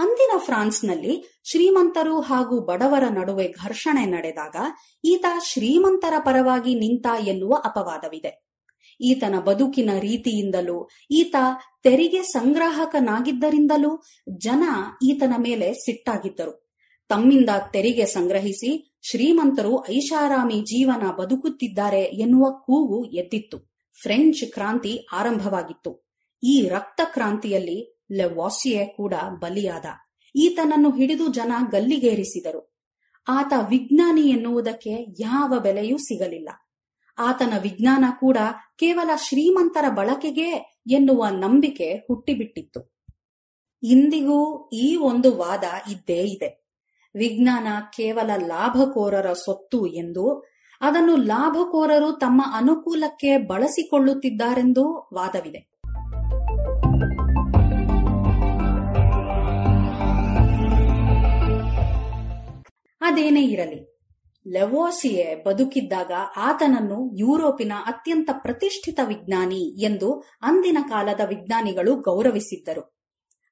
[0.00, 4.56] ಅಂದಿನ ಫ್ರಾನ್ಸ್ನಲ್ಲಿ ಶ್ರೀಮಂತರು ಹಾಗೂ ಬಡವರ ನಡುವೆ ಘರ್ಷಣೆ ನಡೆದಾಗ
[5.04, 8.50] ಈತ ಶ್ರೀಮಂತರ ಪರವಾಗಿ ನಿಂತ ಎನ್ನುವ ಅಪವಾದವಿದೆ.
[9.00, 11.36] ಈತನ ಬದುಕಿನ ರೀತಿಯಿಂದಲೂ ಈತ
[11.82, 14.02] ತೆರಿಗೆ ಸಂಗ್ರಾಹಕನಾಗಿದ್ದರಿಂದಲೂ
[14.38, 14.64] ಜನ
[15.02, 16.70] ಈತನ ಮೇಲೆ ಸಿಟ್ಟಾಗಿದ್ದರು.
[17.08, 23.58] ತಮ್ಮಿಂದ ತೆರಿಗೆ ಸಂಗ್ರಹಿಸಿ ಶ್ರೀಮಂತರು ಐಷಾರಾಮಿ ಜೀವನ ಬದುಕುತ್ತಿದ್ದಾರೆ ಎನ್ನುವ ಕೂಗು ಎದ್ದಿತ್ತು.
[24.02, 26.10] ಫ್ರೆಂಚ್ ಕ್ರಾಂತಿ ಆರಂಭವಾಗಿತ್ತು.
[26.42, 29.84] ಈ ರಕ್ತ ಕ್ರಾಂತಿಯಲ್ಲಿ ಲೆವಾಸಿಯೆ ಕೂಡ ಬಲಿಯಾದ.
[30.36, 32.76] ಈತನನ್ನು ಹಿಡಿದು ಜನ ಗಲ್ಲಿಗೇರಿಸಿದರು.
[33.28, 36.48] ಆತ ವಿಜ್ಞಾನಿ ಎನ್ನುವುದಕ್ಕೆ ಯಾವ ಬೆಲೆಯೂ ಸಿಗಲಿಲ್ಲ.
[37.18, 38.36] ಆತನ ವಿಜ್ಞಾನ ಕೂಡ
[38.78, 43.00] ಕೇವಲ ಶ್ರೀಮಂತರ ಬಳಕೆಗೆ ಎನ್ನುವ ನಂಬಿಕೆ ಹುಟ್ಟಿಬಿಟ್ಟಿತ್ತು.
[43.82, 46.68] ಇಂದಿಗೂ ಈ ಒಂದು ವಾದ ಇದ್ದೇ ಇದೆ.
[47.14, 47.66] ವಿಜ್ಞಾನ
[47.96, 50.50] ಕೇವಲ ಲಾಭಕೋರರ ಸೊತ್ತು ಎಂದು
[50.80, 55.70] ಅದನ್ನು ಲಾಭಕೋರರು ತಮ್ಮ ಅನುಕೂಲಕ್ಕೆ ಬಳಸಿಕೊಳ್ಳುತ್ತಿದ್ದಾರೆಂದು ವಾದವಿದೆ.
[63.00, 63.90] ಅದೇನೇ ಇರಲಿ.
[64.52, 70.12] ಲೆವೋಸಿಯೆ ಬದುಕಿದ್ದಾಗ ಆತನನ್ನು ಯುರೋಪಿನ ಅತ್ಯಂತ ಪ್ರತಿಷ್ಠಿತ ವಿಜ್ಞಾನಿ ಎಂದು
[70.42, 73.00] ಅಂದಿನ ಕಾಲದ ವಿಜ್ಞಾನಿಗಳು ಗೌರವಿಸಿದ್ದರು.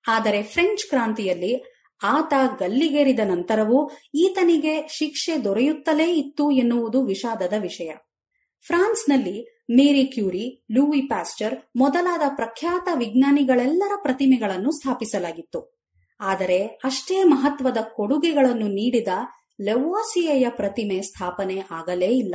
[0.08, 7.90] ಆದರೆ ಫ್ರೆಂಚ್ ಕ್ರಾಂತಿಯಲ್ಲಿ ಆತ ಗಲ್ಲಿಗೇರಿದ ನಂತರವೂ ಈತನಿಗೆ ಶಿಕ್ಷೆ ದೊರೆಯುತ್ತಲೇ ಇತ್ತು ಎನ್ನುವುದು ವಿಷಾದದ ವಿಷಯ.
[8.66, 15.77] ಫ್ರಾನ್ಸ್ನಲ್ಲಿ ಮೇರಿ ಕ್ಯೂರಿ, ಲೂಯಿ ಪ್ಯಾಸ್ಟರ್ ಮೊದಲಾದ ಪ್ರಖ್ಯಾತ ವಿಜ್ಞಾನಿಗಳೆಲ್ಲರ ಪ್ರತಿಮೆಗಳನ್ನು ಸ್ಥಾಪಿಸಲಾಗಿತ್ತು.
[16.20, 19.08] ಆದರೆ ಅಷ್ಟೇ ಮಹತ್ವದ ಕೊಡುಗೆಗಳನ್ನು ನೀಡಿದ
[19.60, 22.34] ಲೆವೋಸಿಯೆಯ ಪ್ರತಿಮೆ ಸ್ಥಾಪನೆ ಆಗಲೇ ಇಲ್ಲ.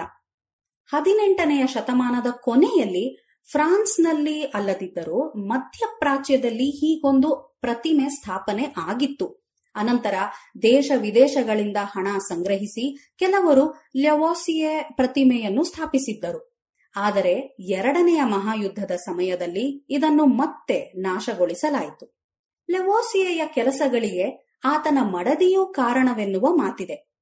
[0.88, 9.44] ಹದಿನೆಂಟನೆಯ ಶತಮಾನದ ಕೊನೆಯಲ್ಲಿ ಫ್ರಾನ್ಸ್ನಲ್ಲಿ ಅಲ್ಲದಿದ್ದರೂ ಮಧ್ಯಪ್ರಾಚ್ಯದಲ್ಲಿ ಹೀಗೊಂದು ಪ್ರತಿಮೆ ಸ್ಥಾಪನೆ ಆಗಿತ್ತು.
[9.76, 10.14] ಅನಂತರ
[10.62, 16.54] ದೇಶ ವಿದೇಶಗಳಿಂದ ಹಣ ಸಂಗ್ರಹಿಸಿ ಕೆಲವರು ಲೆವೋಸಿಯೆ ಪ್ರತಿಮೆಯನ್ನು ಸ್ಥಾಪಿಸಿದ್ದರು.
[16.96, 22.23] ಆದರೆ ಎರಡನೆಯ ಮಹಾಯುದ್ಧದ ಸಮಯದಲ್ಲಿ ಇದನ್ನು ಮತ್ತೆ ನಾಶಗೊಳಿಸಲಾಯಿತು.
[22.70, 27.14] ಲೆವಾಸಿಯೆಯ ಕೆಲಸಗಳಿಗೆ ಆತನ ಮಡದಿಯೂ ಕಾರಣವೆನ್ನುವ ಮಾತಿದೆ.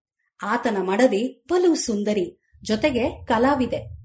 [0.44, 4.02] ಆತನ ಮಡದಿ ಬಲು ಸುಂದರಿ, ಜೊತೆಗೆ ಕಲಾವಿದೆ.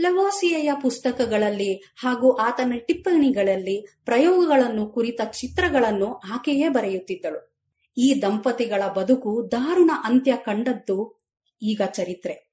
[0.00, 7.52] ಲೆವೋಸಿಯೆಯ ಪುಸ್ತಕಗಳಲ್ಲಿ ಹಾಗೂ ಆತನ ಟಿಪ್ಪಣಿಗಳಲ್ಲಿ ಪ್ರಯೋಗಗಳನ್ನು ಕುರಿತ ಚಿತ್ರಗಳನ್ನು ಆಕೆಯೇ ಬರೆಯುತ್ತಿದ್ದಳು.
[7.98, 11.20] ಈ ದಂಪತಿಗಳ ಬದುಕು ದಾರುಣ ಅಂತ್ಯ ಕಂಡದ್ದು
[11.62, 12.52] ಈಗ ಚರಿತ್ರೆ.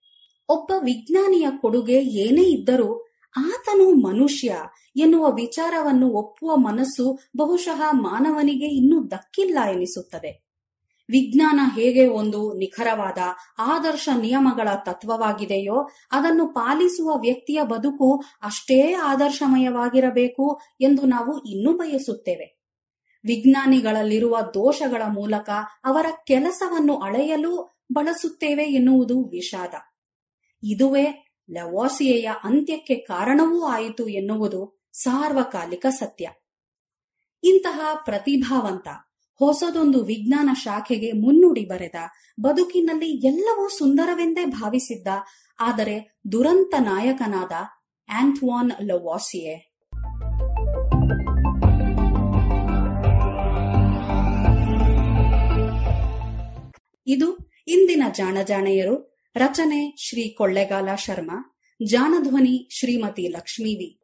[0.49, 4.61] ಒಬ್ಬ ವಿಜ್ಞಾನಿಯ ಕೊಡುಗೆ ಏನೇ ಇದ್ದರೂ ಆತನು ಮನುಷ್ಯ
[4.95, 10.49] ಎನ್ನುವ ವಿಚಾರವನ್ನು ಒಪ್ಪುವ ಮನಸ್ಸು ಬಹುಶಃ ಮಾನವನಿಗೆ ಇನ್ನೂ ದಕ್ಕಿಲ್ಲ ಎನಿಸುತ್ತದೆ.
[11.11, 13.17] ವಿಜ್ಞಾನ ಹೇಗೆ ಒಂದು ನಿಖರವಾದ
[13.59, 22.59] ಆದರ್ಶ ನಿಯಮಗಳ ತತ್ವವಾಗಿದೆಯೋ ಅದನ್ನು ಪಾಲಿಸುವ ವ್ಯಕ್ತಿಯ ಬದುಕು ಅಷ್ಟೇ ಆದರ್ಶಮಯವಾಗಿರಬೇಕು ಎಂದು ನಾವು ಇನ್ನೂ ಬಯಸುತ್ತೇವೆ.
[23.25, 25.49] ವಿಜ್ಞಾನಿಗಳಲ್ಲಿರುವ ದೋಷಗಳ ಮೂಲಕ
[25.83, 29.73] ಅವರ ಕೆಲಸವನ್ನು ಅಳೆಯಲು ಬಳಸುತ್ತೇವೆ ಎನ್ನುವುದು ವಿಷಾದ.
[30.63, 36.29] ಇದುವೇ ಲವಾಸಿಯೆಯ ಅಂತ್ಯಕ್ಕೆ ಕಾರಣವೂ ಆಯಿತು ಎನ್ನುವುದು ಸಾರ್ವಕಾಲಿಕ ಸತ್ಯ.
[37.43, 38.87] ಇಂತಹ ಪ್ರತಿಭಾವಂತ,
[39.33, 41.95] ಹೊಸದೊಂದು ವಿಜ್ಞಾನ ಶಾಖೆಗೆ ಮುನ್ನುಡಿ ಬರೆದ
[42.41, 45.07] ಬದುಕಿನಲ್ಲಿ ಎಲ್ಲವೂ ಸುಂದರವೆಂದೇ ಭಾವಿಸಿದ್ದ,
[45.59, 47.51] ಆದರೆ ದುರಂತ ನಾಯಕನಾದ
[48.09, 49.69] ಆಂಥ್ವಾನ್ ಲವಾಸಿಯೆ.
[57.07, 59.08] ಇದು ಇಂದಿನ ಜಾಣಜಾಣೆಯರು
[59.39, 63.99] ರಚನೆ ಶ್ರೀ ಕೊಳ್ಳೆಗಾಲ ಶರ್ಮಾ ಜಾನಧ್ವನಿ ಶ್ರೀಮತಿ ಲಕ್ಷ್ಮೀವಿ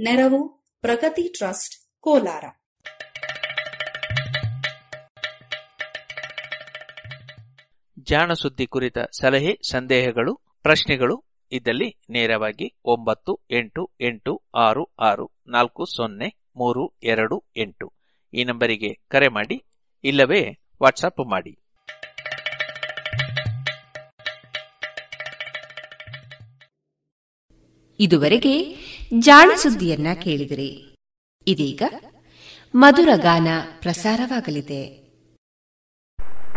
[0.00, 0.40] ನೆರವು
[0.80, 2.44] ಪ್ರಗತಿ ಟ್ರಸ್ಟ್, ಕೋಲಾರ.
[7.98, 16.42] ಜಾಣ ಸುದ್ದಿ ಕುರಿತ ಸಲಹೆ, ಸಂದೇಹಗಳು, ಪ್ರಶ್ನೆಗಳು ಇದ್ದಲ್ಲಿ ನೇರವಾಗಿ ಒಂಬತ್ತು ಎಂಟು ಎಂಟು ಆರು ಆರು ನಾಲ್ಕು ಸೊನ್ನೆ
[16.56, 18.01] ಮೂರು ಎರಡು ಎಂಟು.
[18.34, 19.64] ಈ ನಂಬರಿಗೆ ಕರೆ ಮಾಡಿ
[20.04, 21.58] ಇಲ್ಲವೇ ವಾಟ್ಸಪ್ ಮಾಡಿ.
[28.00, 28.76] ಇದುವರೆಗೆ
[29.18, 30.94] ಜಾಣ ಸುದ್ದಿಯನ್ನ ಕೇಳಿದಿರಿ.
[31.46, 31.82] ಇದೀಗ
[32.74, 33.48] ಮಧುರ ಗಾನ
[33.80, 35.02] ಪ್ರಸಾರವಾಗಲಿದೆ.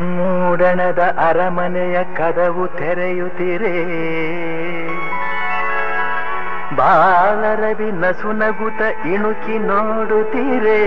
[0.02, 3.76] ಮೂಡಣದ ಅರಮನೆಯ ಕದವು ತೆರೆಯುತ್ತಿರೇ.
[6.76, 10.82] ಬಾಲರವಿ ನಸುನಗುತ ಇಣುಕಿ ನೋಡುತ್ತೀರೇ.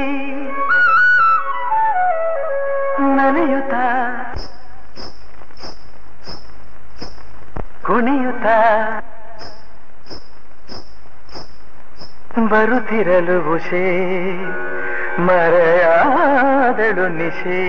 [3.16, 3.74] ನನೆಯುತ್ತ.
[7.86, 8.46] ಕುಣಿಯುತ್ತ.
[12.38, 13.84] ಬರುತ್ತಿರಲು ಉಷೆ.
[15.18, 17.60] മറയാതടു നിശേ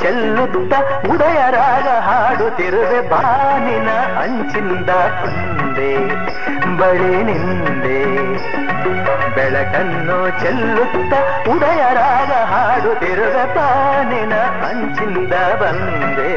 [0.00, 0.74] ಚೆಲ್ಲುತ್ತ
[1.10, 3.88] ಉದಯರಾಗ ಹಾಡುತ್ತಿರುವೆ ಬಾನಿನ
[4.22, 6.08] ಅಂಚಿಂದ ಬಂದೆ
[6.78, 8.04] ಬಳಿ ನಿಂದೆ.
[9.34, 11.14] ಬೆಳಕನ್ನು ಚೆಲ್ಲುತ್ತ
[11.48, 14.34] ಉದಯರಾಗ ಹಾಡುತ್ತಿರುವೆ ಬಾನಿನ
[14.66, 16.32] ಅಂಚಿಂದ ಬಂದೆ.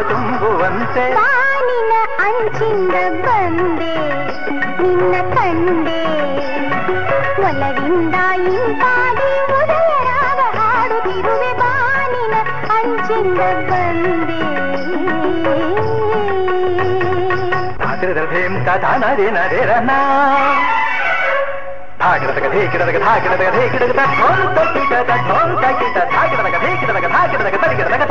[0.02, 1.04] ತುಂಬುವಂತೆ.
[1.18, 1.92] ಬಾನಿನ
[2.26, 2.94] ಅಂಚಿಂದ
[3.24, 3.94] ಬಂದೆ
[4.80, 6.00] ನಿನ್ನ ಕಂಡೆ
[7.42, 8.16] ಒಲವಿಂದ
[8.52, 12.34] ಇಂಪಾಗಿ ಉದಯರಾಗ ಹಾಡುತ್ತಿರುವೆ ಬಾನಿನ
[12.76, 14.40] ಅಂಚಿಂದ ಬಂದೆ.
[17.80, 19.92] ಧಾಕಿರದೇಂ ಕಥಾನರಿ ನರೇರನ
[22.00, 25.14] ಧಾಕಿರದಗ ಧೇಕಿರದಗ ಧಾಕಿರದಗ ಧೇಕಿರದಗ ಢೋಲ್ ತಕ್ಕಿಟ ಕಿಡದ
[25.94, 26.98] ಕಥಾ ಕಿಡದ ಕಥೆ ಕಿಡದ
[27.64, 28.04] ತರಿಗಿರದಗ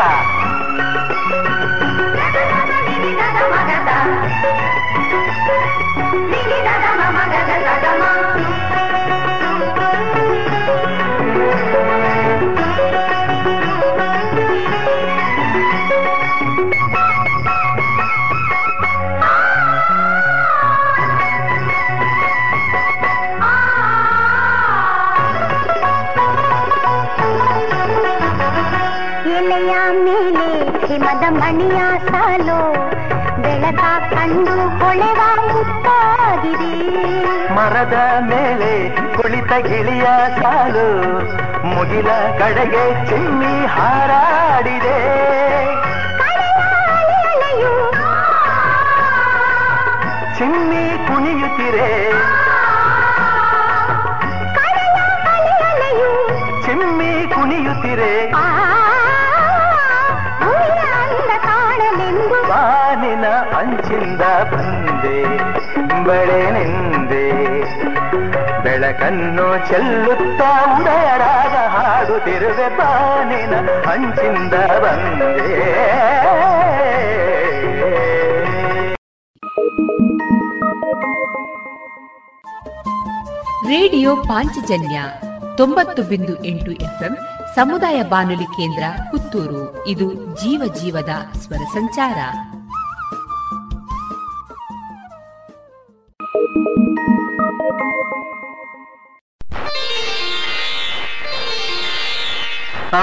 [30.99, 32.57] ಮದ ಮಣಿಯಾಸಲು
[33.41, 33.83] ಬೆಳಕ
[34.13, 35.26] ಕಂಡು ಕೊಳೆವ
[37.55, 40.05] ಮರದ ಮೇಲೆ ಕುಳಿತ ಗಿಳಿಯ
[40.39, 41.21] ಸಾಲು
[41.65, 42.09] ಮುಗಿಲ
[42.39, 45.27] ಕಡೆಗೆ ಚಿಮ್ಮಿ ಹಾರಾಡಿದೆ.
[50.37, 52.11] ಚಿಮ್ಮಿ ಕುಣಿಯುತ್ತಿರೆ.
[56.65, 58.31] ಚಿಮ್ಮಿ ಕುಣಿಯುತ್ತಿರೆ.
[62.49, 63.25] ಬಾನಿನ
[63.57, 65.46] ಅಂಚಿಂದ ಬಂದೆ.
[65.87, 67.27] ಬಳೆ ನಿಂದೆ.
[68.63, 75.67] ಬೆಳಕನ್ನು ಚೆಲ್ಲುತ್ತಾ ಉದಯರಾಗ ಹಾಡುತ್ತಿರುವೆ ಬಾನಿನ ಹಂಚಿಂದ ಬಂದೆ.
[83.69, 85.01] ರೇಡಿಯೋ ಪಾಂಚಜನ್ಯ
[85.57, 87.17] ತೊಂಬತ್ತು ಬಿಂದು ಎಂಟು ಎಫ್ಎಂ
[87.55, 89.87] ಸಮುದಾಯ ಬಾನುಲಿ ಕೇಂದ್ರ ಪುತ್ತೂರು.
[89.87, 92.17] ಇದು ಜೀವ ಜೀವದ ಸ್ವರ ಸಂಚಾರ.
[102.87, 102.95] ಹೊಸ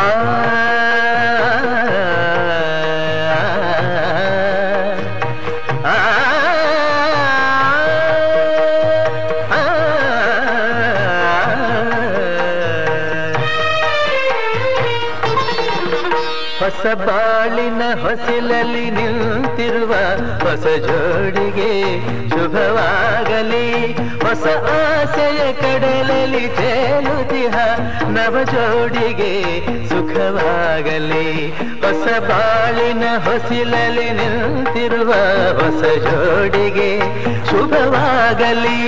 [16.95, 19.93] ಬಾಳಿನ ಹೊಸಿಲಲ್ಲಿ ನಿಂತಿರುವ
[20.43, 21.73] ಹೊಸ ಜೋಡಿಗೆ
[22.29, 23.69] ಶುಭವಾಗಲಿ.
[24.35, 27.57] ಹೊಸ ಆಸೆಯ ಕಡಲಲ್ಲಿ ತೇಲುತಿಹ
[28.09, 31.51] ನವ ಜೋಡಿಗೆ ಸುಖವಾಗಲಿ.
[31.51, 35.13] ಹೊಸ ಬಾಳಿನ ಹೊಸಿಲಲ್ಲಿ ನಿಂತಿರುವ
[35.61, 36.99] ಹೊಸ ಜೋಡಿಗೆ
[37.51, 38.81] ಶುಭವಾಗಲಿ.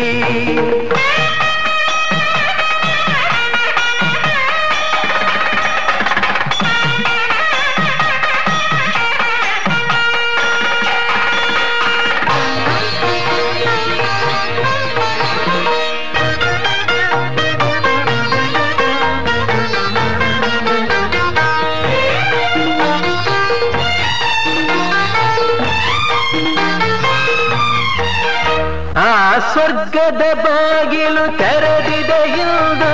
[30.87, 32.93] ಬಾಗಿಲು ತೆರೆದಿದೆ ಎಂದು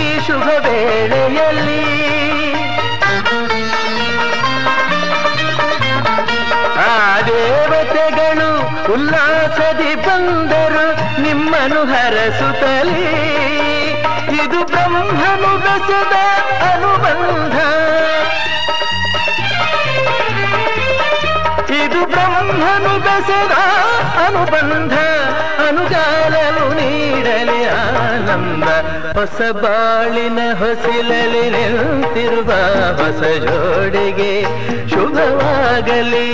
[0.00, 1.84] ಈ ಶುಭ ವೇಳೆಯಲ್ಲಿ.
[6.78, 8.50] ಆ ದೇವತೆಗಳು
[8.92, 10.86] ಉಲ್ಲಾಸದಿ ಬಂದರು
[11.22, 13.12] ನಿಮ್ಮನು ಹರಸುತ್ತಲೇ.
[14.44, 16.16] ಇದು ಬ್ರಹ್ಮನು ಬೆಸದ
[16.72, 17.56] ಅನುಬಂಧ.
[21.72, 23.52] ಇದು ಬ್ರಹ್ಮನು ಬೆಸದ
[24.26, 24.97] ಅನುಬಂಧ.
[28.28, 28.64] ಆನಂದ.
[29.18, 32.50] ಹೊಸ ಬಾಳಿನ ಹೊಸಿಲಲ್ಲಿ ನಿಂತಿರುವ
[32.96, 34.42] ಹೊಸ ಜೋಡಿಗೆ
[34.90, 36.28] ಶುಭವಾಗಲಿ.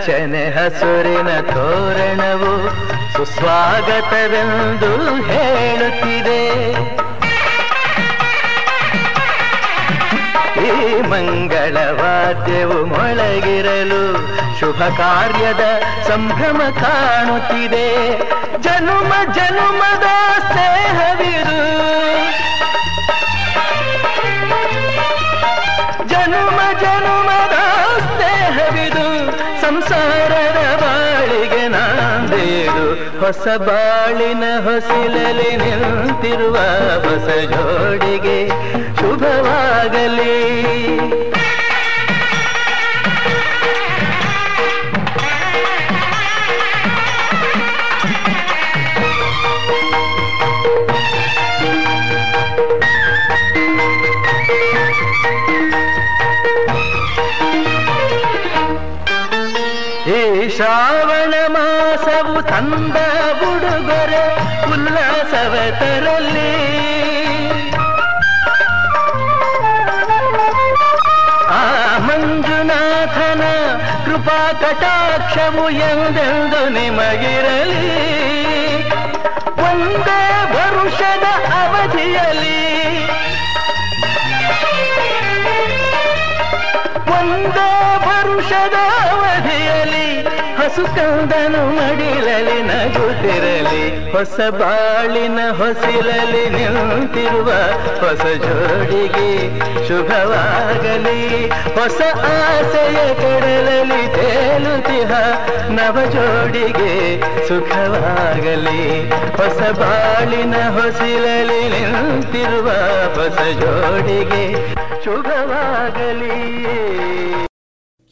[0.00, 2.52] ಹಚ್ಚನೆ ಹಸುರಿನ ತೋರಣವು
[3.12, 4.92] ಸುಸ್ವಾಗತವೆಂದು
[5.24, 6.72] ಹೇಳುತ್ತಿದೆ.
[10.66, 14.16] ಈ ಮಂಗಳವಾದ್ಯವು ಮೊಳಗಿರಲು
[14.60, 18.18] ಶುಭ ಕಾರ್ಯದ ಸಂಭ್ರಮ ಕಾಣುತ್ತಿದೆ.
[18.62, 20.06] ಜನುಮ ಜನುಮದ
[20.52, 21.60] ಸ್ನೇಹವಿದು.
[33.20, 36.56] ಹೊಸ ಬಾಳಿನ ಹೊಸಿಲಲಿ ನಿಂತಿರುವ
[37.06, 38.38] ಹೊಸ ಜೋಡಿಗೆ
[39.00, 40.36] ಶುಭವಾಗಲಿ.
[62.88, 64.24] ಮಾಸವು ಹುಡುಗರೆ
[64.72, 66.52] ಉಲ್ಲಾಸವ ತರಲಿ
[71.50, 71.62] ಆ
[71.98, 73.42] ಮಂಜುನಾಥನ
[74.04, 78.29] ಕೃಪಾ ಕಟಾಕ್ಷವು ಎಂದೆಂದು ನಿಮಗಿರಲಿ.
[90.76, 94.12] ಸುಕಂದನು ಮಡಿಲಲಿ ನಗುತ್ತಿರಲಿ.
[94.12, 97.52] ಹೊಸ ಬಾಳಿನ ಹೊಸಿಲಲಿ ನಿಂತಿರುವ
[98.00, 101.48] ಹೊಸ ಜೋಡಿಗೆ ಶುಭವಾಗಲಿ.
[101.48, 105.10] ಹೊಸ ಆಸೆಯ ಕೊಡಲಲಿ ತೇಲುತಿಹ
[105.68, 109.10] ನವ ಜೋಡಿಗೆ ಸುಖವಾಗಲಿ.
[109.10, 112.68] ಹೊಸ ಬಾಳಿನ ಹೊಸಿಲಲಿ ನಿಂತಿರುವ
[113.14, 114.74] ಹೊಸ ಜೋಡಿಗೆ
[115.04, 116.60] ಶುಭವಾಗಲಿ.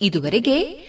[0.00, 0.88] ಇದುವರೆಗೆ